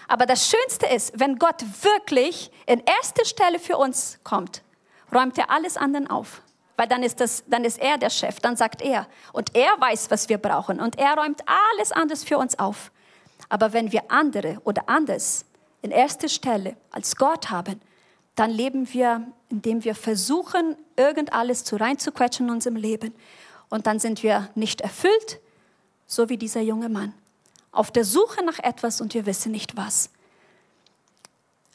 Aber 0.06 0.24
das 0.24 0.48
Schönste 0.48 0.86
ist, 0.86 1.18
wenn 1.18 1.38
Gott 1.38 1.62
wirklich 1.82 2.50
in 2.66 2.80
erster 2.80 3.24
Stelle 3.24 3.58
für 3.58 3.76
uns 3.76 4.18
kommt, 4.24 4.62
räumt 5.12 5.36
er 5.36 5.50
alles 5.50 5.76
anderen 5.76 6.08
auf. 6.08 6.42
Weil 6.76 6.86
dann 6.86 7.02
ist, 7.02 7.20
das, 7.20 7.42
dann 7.48 7.64
ist 7.64 7.78
er 7.78 7.98
der 7.98 8.08
Chef, 8.08 8.38
dann 8.40 8.56
sagt 8.56 8.82
er. 8.82 9.06
Und 9.32 9.54
er 9.56 9.78
weiß, 9.80 10.10
was 10.10 10.28
wir 10.28 10.38
brauchen. 10.38 10.80
Und 10.80 10.96
er 10.96 11.14
räumt 11.16 11.42
alles 11.46 11.92
anderes 11.92 12.22
für 12.22 12.38
uns 12.38 12.58
auf. 12.58 12.92
Aber 13.48 13.72
wenn 13.72 13.90
wir 13.90 14.10
andere 14.10 14.60
oder 14.64 14.88
anders 14.88 15.44
in 15.82 15.90
erster 15.90 16.28
Stelle 16.28 16.76
als 16.90 17.16
Gott 17.16 17.50
haben, 17.50 17.80
dann 18.34 18.50
leben 18.50 18.92
wir, 18.92 19.26
indem 19.48 19.82
wir 19.82 19.94
versuchen, 19.94 20.76
irgend 20.96 21.30
zu 21.64 21.76
reinzuquetschen 21.76 22.46
in 22.46 22.52
unserem 22.52 22.76
Leben. 22.76 23.12
Und 23.68 23.86
dann 23.86 23.98
sind 23.98 24.22
wir 24.22 24.48
nicht 24.54 24.80
erfüllt, 24.80 25.40
so 26.06 26.28
wie 26.28 26.36
dieser 26.36 26.60
junge 26.60 26.88
Mann. 26.88 27.12
Auf 27.78 27.92
der 27.92 28.04
Suche 28.04 28.44
nach 28.44 28.58
etwas 28.58 29.00
und 29.00 29.14
wir 29.14 29.24
wissen 29.24 29.52
nicht 29.52 29.76
was. 29.76 30.10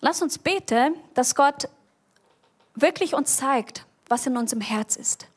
Lass 0.01 0.21
uns 0.21 0.37
beten, 0.37 0.95
dass 1.13 1.33
Gott 1.33 1.69
wirklich 2.75 3.13
uns 3.13 3.37
zeigt, 3.37 3.85
was 4.09 4.27
in 4.27 4.35
unserem 4.35 4.59
Herz 4.59 4.97
ist. 4.97 5.27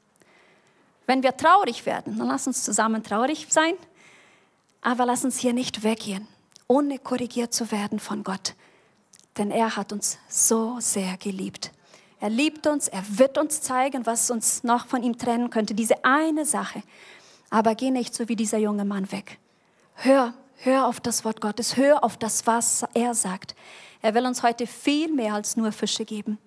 Wenn 1.07 1.22
wir 1.22 1.37
traurig 1.37 1.87
werden, 1.87 2.18
dann 2.18 2.26
lass 2.26 2.48
uns 2.48 2.64
zusammen 2.64 3.05
traurig 3.05 3.46
sein, 3.48 3.74
aber 4.83 5.07
lass 5.07 5.24
uns 5.24 5.38
hier 5.38 5.52
nicht 5.52 5.85
weggehen, 5.85 6.26
ohne 6.66 6.98
korrigiert 6.98 7.55
zu 7.55 7.70
werden 7.70 8.00
von 8.00 8.24
Gott. 8.24 8.55
Denn 9.38 9.52
er 9.52 9.76
hat 9.76 9.92
uns 9.92 10.18
so 10.29 10.81
sehr 10.81 11.16
geliebt. 11.18 11.70
Er 12.18 12.31
liebt 12.31 12.66
uns, 12.66 12.88
er 12.88 13.05
wird 13.07 13.38
uns 13.38 13.61
zeigen, 13.62 14.05
was 14.05 14.33
uns 14.33 14.64
noch 14.64 14.88
von 14.88 15.05
ihm 15.05 15.16
trennen 15.16 15.48
könnte, 15.48 15.74
diese 15.74 16.05
eine 16.05 16.44
Sache. 16.44 16.83
Aber 17.50 17.76
geh 17.76 17.92
nicht 17.92 18.16
so 18.16 18.29
wie 18.29 18.35
dieser 18.35 18.59
junge 18.59 18.85
Mann 18.85 19.12
weg. 19.12 19.38
Hör, 19.94 20.35
hör 20.58 20.86
auf 20.86 21.00
das 21.00 21.24
Wort 21.24 21.40
Gottes, 21.40 21.76
hör 21.76 22.04
auf 22.04 22.16
das, 22.16 22.46
was 22.46 22.84
er 22.94 23.14
sagt. 23.14 23.54
Er 24.02 24.14
will 24.14 24.26
uns 24.26 24.42
heute 24.42 24.66
viel 24.66 25.12
mehr 25.12 25.34
als 25.34 25.56
nur 25.56 25.72
Fische 25.72 26.04
geben. 26.04 26.38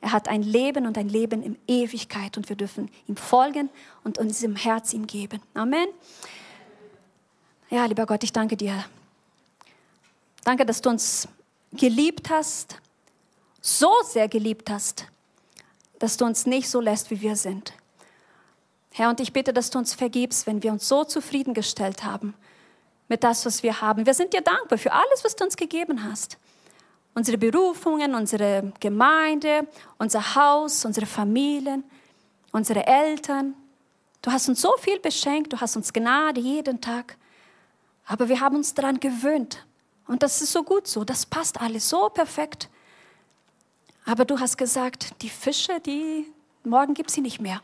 Er 0.00 0.12
hat 0.12 0.28
ein 0.28 0.42
Leben 0.42 0.86
und 0.86 0.98
ein 0.98 1.08
Leben 1.08 1.42
in 1.42 1.58
Ewigkeit 1.66 2.36
und 2.36 2.48
wir 2.48 2.56
dürfen 2.56 2.90
ihm 3.08 3.16
folgen 3.16 3.70
und 4.04 4.18
unserem 4.18 4.54
Herz 4.56 4.92
ihm 4.92 5.06
geben. 5.06 5.40
Amen. 5.54 5.88
Ja, 7.70 7.86
lieber 7.86 8.06
Gott, 8.06 8.22
ich 8.22 8.32
danke 8.32 8.56
dir. 8.56 8.84
Danke, 10.44 10.64
dass 10.64 10.80
du 10.80 10.90
uns 10.90 11.26
geliebt 11.72 12.30
hast, 12.30 12.80
so 13.60 13.90
sehr 14.04 14.28
geliebt 14.28 14.70
hast, 14.70 15.06
dass 15.98 16.16
du 16.16 16.24
uns 16.24 16.46
nicht 16.46 16.68
so 16.68 16.80
lässt, 16.80 17.10
wie 17.10 17.20
wir 17.20 17.34
sind. 17.34 17.72
Herr, 18.92 19.10
und 19.10 19.18
ich 19.18 19.32
bitte, 19.32 19.52
dass 19.52 19.70
du 19.70 19.78
uns 19.78 19.94
vergibst, 19.94 20.46
wenn 20.46 20.62
wir 20.62 20.70
uns 20.70 20.86
so 20.86 21.04
zufriedengestellt 21.04 22.04
haben 22.04 22.34
mit 23.08 23.22
das, 23.22 23.46
was 23.46 23.62
wir 23.62 23.80
haben. 23.80 24.06
Wir 24.06 24.14
sind 24.14 24.32
dir 24.32 24.40
dankbar 24.40 24.78
für 24.78 24.92
alles, 24.92 25.24
was 25.24 25.36
du 25.36 25.44
uns 25.44 25.56
gegeben 25.56 26.04
hast 26.04 26.38
unsere 27.16 27.38
Berufungen, 27.38 28.14
unsere 28.14 28.72
Gemeinde, 28.78 29.66
unser 29.98 30.34
Haus, 30.34 30.84
unsere 30.84 31.06
Familien, 31.06 31.82
unsere 32.52 32.86
Eltern. 32.86 33.54
Du 34.20 34.30
hast 34.30 34.48
uns 34.50 34.60
so 34.60 34.76
viel 34.76 35.00
beschenkt, 35.00 35.52
du 35.52 35.58
hast 35.58 35.76
uns 35.76 35.94
Gnade 35.94 36.40
jeden 36.40 36.80
Tag. 36.80 37.16
Aber 38.04 38.28
wir 38.28 38.38
haben 38.40 38.56
uns 38.56 38.74
daran 38.74 39.00
gewöhnt. 39.00 39.64
Und 40.06 40.22
das 40.22 40.42
ist 40.42 40.52
so 40.52 40.62
gut 40.62 40.86
so, 40.86 41.04
das 41.04 41.24
passt 41.24 41.58
alles 41.60 41.88
so 41.88 42.10
perfekt. 42.10 42.68
Aber 44.04 44.26
du 44.26 44.38
hast 44.38 44.58
gesagt, 44.58 45.22
die 45.22 45.30
Fische, 45.30 45.80
die 45.80 46.30
morgen 46.64 46.92
gibt 46.92 47.10
sie 47.10 47.22
nicht 47.22 47.40
mehr. 47.40 47.62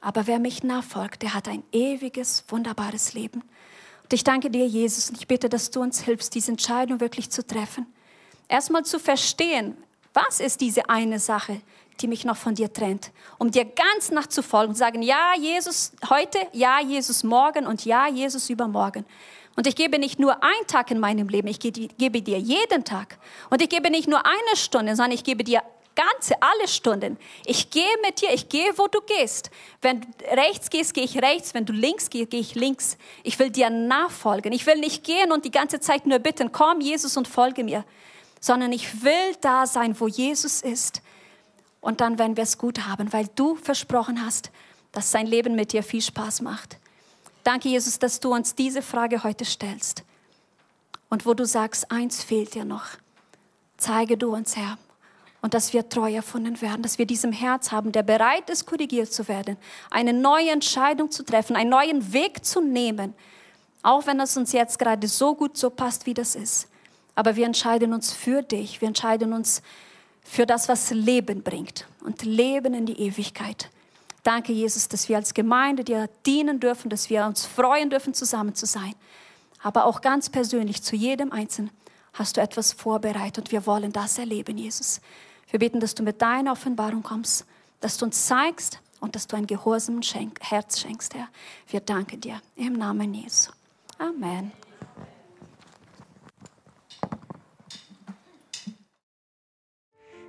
Aber 0.00 0.26
wer 0.26 0.40
mich 0.40 0.64
nachfolgt, 0.64 1.22
der 1.22 1.34
hat 1.34 1.46
ein 1.46 1.62
ewiges, 1.70 2.44
wunderbares 2.48 3.14
Leben. 3.14 3.44
Und 4.06 4.12
ich 4.12 4.24
danke 4.24 4.50
dir, 4.50 4.66
Jesus, 4.66 5.10
und 5.10 5.18
ich 5.18 5.28
bitte, 5.28 5.48
dass 5.48 5.70
du 5.70 5.80
uns 5.80 6.00
hilfst, 6.00 6.34
diese 6.34 6.52
Entscheidung 6.52 7.00
wirklich 7.00 7.30
zu 7.30 7.46
treffen 7.46 7.86
erstmal 8.48 8.84
zu 8.84 8.98
verstehen, 8.98 9.76
was 10.14 10.40
ist 10.40 10.60
diese 10.60 10.88
eine 10.88 11.18
Sache, 11.18 11.60
die 12.00 12.08
mich 12.08 12.24
noch 12.24 12.36
von 12.36 12.54
dir 12.54 12.72
trennt, 12.72 13.10
um 13.38 13.50
dir 13.50 13.64
ganz 13.64 14.10
nachzufolgen 14.10 14.70
und 14.70 14.76
sagen, 14.76 15.02
ja, 15.02 15.32
Jesus 15.38 15.92
heute, 16.08 16.38
ja, 16.52 16.80
Jesus 16.80 17.24
morgen 17.24 17.66
und 17.66 17.84
ja, 17.84 18.06
Jesus 18.08 18.50
übermorgen. 18.50 19.04
Und 19.56 19.66
ich 19.66 19.74
gebe 19.74 19.98
nicht 19.98 20.18
nur 20.18 20.42
einen 20.42 20.66
Tag 20.66 20.90
in 20.90 21.00
meinem 21.00 21.28
Leben, 21.28 21.48
ich 21.48 21.58
gebe 21.58 22.20
dir 22.22 22.38
jeden 22.38 22.84
Tag. 22.84 23.18
Und 23.48 23.62
ich 23.62 23.70
gebe 23.70 23.90
nicht 23.90 24.06
nur 24.06 24.24
eine 24.26 24.56
Stunde, 24.56 24.94
sondern 24.94 25.12
ich 25.12 25.24
gebe 25.24 25.44
dir 25.44 25.62
ganze, 25.96 26.40
alle 26.40 26.68
Stunden. 26.68 27.18
Ich 27.44 27.70
gehe 27.70 27.96
mit 28.02 28.20
dir, 28.20 28.32
ich 28.32 28.48
gehe, 28.48 28.72
wo 28.76 28.86
du 28.86 29.00
gehst. 29.00 29.50
Wenn 29.82 30.02
du 30.02 30.08
rechts 30.30 30.70
gehst, 30.70 30.94
gehe 30.94 31.02
ich 31.04 31.20
rechts. 31.20 31.54
Wenn 31.54 31.66
du 31.66 31.72
links 31.72 32.08
gehst, 32.08 32.30
gehe 32.30 32.40
ich 32.40 32.54
links. 32.54 32.96
Ich 33.24 33.38
will 33.40 33.50
dir 33.50 33.70
nachfolgen. 33.70 34.52
Ich 34.52 34.66
will 34.66 34.78
nicht 34.78 35.02
gehen 35.02 35.32
und 35.32 35.44
die 35.44 35.50
ganze 35.50 35.80
Zeit 35.80 36.06
nur 36.06 36.20
bitten, 36.20 36.52
komm 36.52 36.80
Jesus 36.80 37.16
und 37.16 37.26
folge 37.26 37.64
mir 37.64 37.84
sondern 38.40 38.72
ich 38.72 39.02
will 39.02 39.34
da 39.40 39.66
sein, 39.66 39.98
wo 39.98 40.06
Jesus 40.06 40.62
ist. 40.62 41.02
Und 41.80 42.00
dann 42.00 42.18
werden 42.18 42.36
wir 42.36 42.44
es 42.44 42.58
gut 42.58 42.86
haben, 42.86 43.12
weil 43.12 43.28
du 43.34 43.56
versprochen 43.56 44.24
hast, 44.24 44.50
dass 44.92 45.10
sein 45.10 45.26
Leben 45.26 45.54
mit 45.54 45.72
dir 45.72 45.82
viel 45.82 46.00
Spaß 46.00 46.42
macht. 46.42 46.78
Danke, 47.44 47.68
Jesus, 47.68 47.98
dass 47.98 48.20
du 48.20 48.32
uns 48.32 48.54
diese 48.54 48.82
Frage 48.82 49.22
heute 49.22 49.44
stellst. 49.44 50.04
Und 51.08 51.26
wo 51.26 51.34
du 51.34 51.44
sagst, 51.44 51.90
eins 51.90 52.24
fehlt 52.24 52.54
dir 52.54 52.64
noch. 52.64 52.86
Zeige 53.76 54.16
du 54.16 54.34
uns, 54.34 54.56
Herr. 54.56 54.78
Und 55.42 55.54
dass 55.54 55.72
wir 55.72 55.88
treu 55.88 56.12
erfunden 56.12 56.60
werden, 56.60 56.82
dass 56.82 56.98
wir 56.98 57.06
diesem 57.06 57.30
Herz 57.30 57.70
haben, 57.70 57.92
der 57.92 58.02
bereit 58.02 58.50
ist, 58.50 58.66
korrigiert 58.66 59.12
zu 59.12 59.28
werden, 59.28 59.56
eine 59.90 60.12
neue 60.12 60.50
Entscheidung 60.50 61.10
zu 61.10 61.22
treffen, 61.22 61.56
einen 61.56 61.70
neuen 61.70 62.12
Weg 62.12 62.44
zu 62.44 62.60
nehmen, 62.60 63.14
auch 63.82 64.06
wenn 64.06 64.18
es 64.18 64.36
uns 64.36 64.52
jetzt 64.52 64.78
gerade 64.78 65.06
so 65.06 65.34
gut 65.34 65.56
so 65.56 65.70
passt, 65.70 66.06
wie 66.06 66.14
das 66.14 66.34
ist. 66.34 66.68
Aber 67.14 67.36
wir 67.36 67.46
entscheiden 67.46 67.92
uns 67.92 68.12
für 68.12 68.42
dich. 68.42 68.80
Wir 68.80 68.88
entscheiden 68.88 69.32
uns 69.32 69.62
für 70.22 70.46
das, 70.46 70.68
was 70.68 70.90
Leben 70.90 71.42
bringt 71.42 71.86
und 72.04 72.24
Leben 72.24 72.74
in 72.74 72.86
die 72.86 73.00
Ewigkeit. 73.00 73.70
Danke, 74.22 74.52
Jesus, 74.52 74.88
dass 74.88 75.08
wir 75.08 75.16
als 75.16 75.34
Gemeinde 75.34 75.84
dir 75.84 76.10
dienen 76.26 76.58
dürfen, 76.58 76.90
dass 76.90 77.08
wir 77.08 77.24
uns 77.26 77.46
freuen 77.46 77.90
dürfen, 77.90 78.12
zusammen 78.12 78.54
zu 78.54 78.66
sein. 78.66 78.94
Aber 79.62 79.84
auch 79.86 80.00
ganz 80.00 80.28
persönlich 80.28 80.82
zu 80.82 80.96
jedem 80.96 81.30
Einzelnen 81.30 81.70
hast 82.16 82.36
du 82.36 82.40
etwas 82.40 82.72
vorbereitet 82.72 83.38
und 83.38 83.52
wir 83.52 83.66
wollen 83.66 83.92
das 83.92 84.18
erleben, 84.18 84.58
Jesus. 84.58 85.00
Wir 85.50 85.58
beten, 85.58 85.80
dass 85.80 85.94
du 85.94 86.02
mit 86.02 86.20
deiner 86.20 86.52
Offenbarung 86.52 87.02
kommst, 87.02 87.46
dass 87.80 87.98
du 87.98 88.06
uns 88.06 88.26
zeigst 88.26 88.80
und 89.00 89.14
dass 89.14 89.26
du 89.26 89.36
ein 89.36 89.46
gehorsames 89.46 90.14
Herz 90.40 90.80
schenkst, 90.80 91.14
Herr. 91.14 91.28
Wir 91.68 91.80
danken 91.80 92.20
dir 92.20 92.40
im 92.56 92.72
Namen 92.72 93.14
Jesu. 93.14 93.52
Amen. 93.98 94.50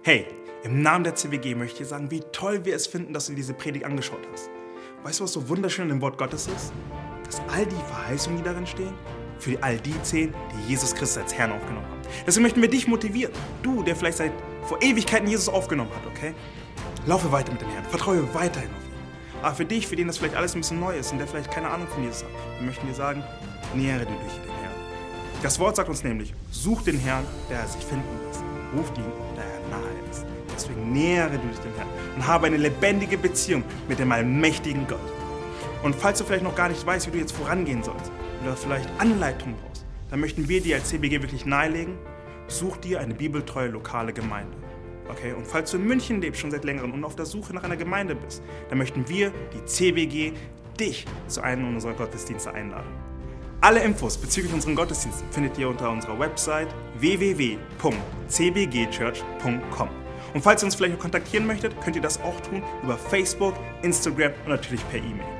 Hey, 0.03 0.25
im 0.63 0.81
Namen 0.81 1.03
der 1.03 1.15
CWG 1.15 1.55
möchte 1.55 1.83
ich 1.83 1.89
sagen, 1.89 2.11
wie 2.11 2.21
toll 2.31 2.63
wir 2.65 2.75
es 2.75 2.87
finden, 2.87 3.13
dass 3.13 3.27
du 3.27 3.33
diese 3.33 3.53
Predigt 3.53 3.85
angeschaut 3.85 4.25
hast. 4.31 4.49
Weißt 5.03 5.19
du, 5.19 5.23
was 5.23 5.33
so 5.33 5.49
wunderschön 5.49 5.89
im 5.89 6.01
Wort 6.01 6.17
Gottes 6.17 6.47
ist? 6.47 6.73
Dass 7.25 7.41
all 7.49 7.65
die 7.65 7.75
Verheißungen, 7.75 8.37
die 8.37 8.43
darin 8.43 8.65
stehen, 8.67 8.93
für 9.39 9.61
all 9.61 9.77
die 9.77 10.01
zählen, 10.03 10.33
die 10.53 10.69
Jesus 10.69 10.93
Christus 10.93 11.21
als 11.21 11.33
Herrn 11.33 11.51
aufgenommen 11.51 11.85
haben. 11.85 12.01
Deswegen 12.25 12.43
möchten 12.43 12.61
wir 12.61 12.69
dich 12.69 12.87
motivieren. 12.87 13.33
Du, 13.63 13.83
der 13.83 13.95
vielleicht 13.95 14.17
seit 14.17 14.31
vor 14.63 14.81
Ewigkeiten 14.81 15.27
Jesus 15.27 15.49
aufgenommen 15.49 15.91
hat, 15.91 16.05
okay? 16.07 16.33
Laufe 17.05 17.31
weiter 17.31 17.51
mit 17.51 17.61
dem 17.61 17.69
Herrn. 17.69 17.85
Vertraue 17.85 18.33
weiterhin 18.33 18.69
auf 18.69 18.83
ihn. 18.83 19.43
Aber 19.43 19.55
für 19.55 19.65
dich, 19.65 19.87
für 19.87 19.95
den 19.95 20.07
das 20.07 20.17
vielleicht 20.17 20.35
alles 20.35 20.55
ein 20.55 20.61
bisschen 20.61 20.79
neu 20.79 20.97
ist 20.97 21.11
und 21.11 21.19
der 21.19 21.27
vielleicht 21.27 21.51
keine 21.51 21.69
Ahnung 21.69 21.87
von 21.87 22.03
Jesus 22.03 22.23
hat, 22.23 22.29
wir 22.59 22.67
möchten 22.67 22.87
dir 22.87 22.93
sagen, 22.93 23.23
nähere 23.75 24.05
dich 24.05 24.15
durch 24.15 24.33
den 24.33 24.55
Herrn. 24.61 24.73
Das 25.41 25.59
Wort 25.59 25.75
sagt 25.75 25.89
uns 25.89 26.03
nämlich, 26.03 26.33
such 26.51 26.81
den 26.83 26.99
Herrn, 26.99 27.25
der 27.49 27.59
er 27.59 27.67
sich 27.67 27.83
finden 27.83 28.07
lässt. 28.25 28.43
Ruft 28.75 28.97
ihn, 28.97 29.05
da 29.35 29.41
er 29.43 29.69
nahe 29.69 30.09
ist. 30.11 30.25
Deswegen 30.53 30.91
nähere 30.91 31.37
du 31.37 31.47
dich 31.47 31.59
dem 31.59 31.73
Herrn 31.75 31.87
und 32.15 32.27
habe 32.27 32.47
eine 32.47 32.57
lebendige 32.57 33.17
Beziehung 33.17 33.63
mit 33.87 33.99
dem 33.99 34.11
allmächtigen 34.11 34.87
Gott. 34.87 34.99
Und 35.83 35.95
falls 35.95 36.17
du 36.17 36.25
vielleicht 36.25 36.43
noch 36.43 36.55
gar 36.55 36.69
nicht 36.69 36.83
weißt, 36.85 37.07
wie 37.07 37.11
du 37.11 37.17
jetzt 37.19 37.33
vorangehen 37.33 37.83
sollst 37.83 38.11
oder 38.43 38.55
vielleicht 38.55 38.89
Anleitung 38.99 39.55
brauchst, 39.61 39.85
dann 40.09 40.19
möchten 40.19 40.47
wir 40.47 40.61
dir 40.61 40.77
als 40.77 40.89
CBG 40.89 41.21
wirklich 41.21 41.45
nahelegen, 41.45 41.97
such 42.47 42.77
dir 42.77 42.99
eine 42.99 43.13
bibeltreue 43.13 43.67
lokale 43.67 44.13
Gemeinde. 44.13 44.55
Okay, 45.09 45.33
und 45.33 45.45
falls 45.47 45.71
du 45.71 45.77
in 45.77 45.85
München 45.85 46.21
lebst, 46.21 46.41
schon 46.41 46.51
seit 46.51 46.65
längerem 46.65 46.93
und 46.93 47.05
auf 47.05 47.15
der 47.15 47.25
Suche 47.25 47.53
nach 47.53 47.63
einer 47.63 47.77
Gemeinde 47.77 48.15
bist, 48.15 48.43
dann 48.69 48.77
möchten 48.77 49.07
wir, 49.07 49.31
die 49.53 49.65
CBG, 49.65 50.33
dich 50.79 51.05
zu 51.27 51.41
einem 51.41 51.67
unserer 51.67 51.93
Gottesdienste 51.93 52.53
einladen. 52.53 52.89
Alle 53.61 53.79
Infos 53.79 54.17
bezüglich 54.17 54.53
unseren 54.53 54.75
Gottesdiensten 54.75 55.27
findet 55.31 55.57
ihr 55.57 55.67
unter 55.67 55.89
unserer 55.89 56.19
Website 56.19 56.67
www.cbgchurch.com. 56.99 59.89
Und 60.33 60.41
falls 60.41 60.61
ihr 60.61 60.65
uns 60.65 60.75
vielleicht 60.75 60.95
auch 60.95 60.99
kontaktieren 60.99 61.47
möchtet, 61.47 61.79
könnt 61.81 61.95
ihr 61.95 62.01
das 62.01 62.21
auch 62.21 62.37
tun 62.41 62.61
über 62.83 62.97
Facebook, 62.97 63.55
Instagram 63.81 64.33
und 64.45 64.49
natürlich 64.49 64.85
per 64.89 64.99
E-Mail. 64.99 65.36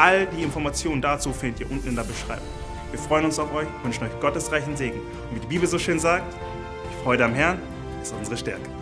All 0.00 0.26
die 0.28 0.42
Informationen 0.42 1.02
dazu 1.02 1.30
findet 1.30 1.60
ihr 1.60 1.70
unten 1.70 1.86
in 1.86 1.94
der 1.94 2.04
Beschreibung. 2.04 2.48
Wir 2.90 2.98
freuen 2.98 3.26
uns 3.26 3.38
auf 3.38 3.52
euch, 3.52 3.68
wünschen 3.82 4.04
euch 4.04 4.18
Gottes 4.18 4.50
reichen 4.50 4.74
Segen. 4.74 4.98
Und 4.98 5.36
wie 5.36 5.40
die 5.40 5.46
Bibel 5.46 5.68
so 5.68 5.78
schön 5.78 5.98
sagt, 5.98 6.34
die 6.90 7.04
Freude 7.04 7.26
am 7.26 7.34
Herrn 7.34 7.58
ist 8.00 8.14
unsere 8.14 8.38
Stärke. 8.38 8.79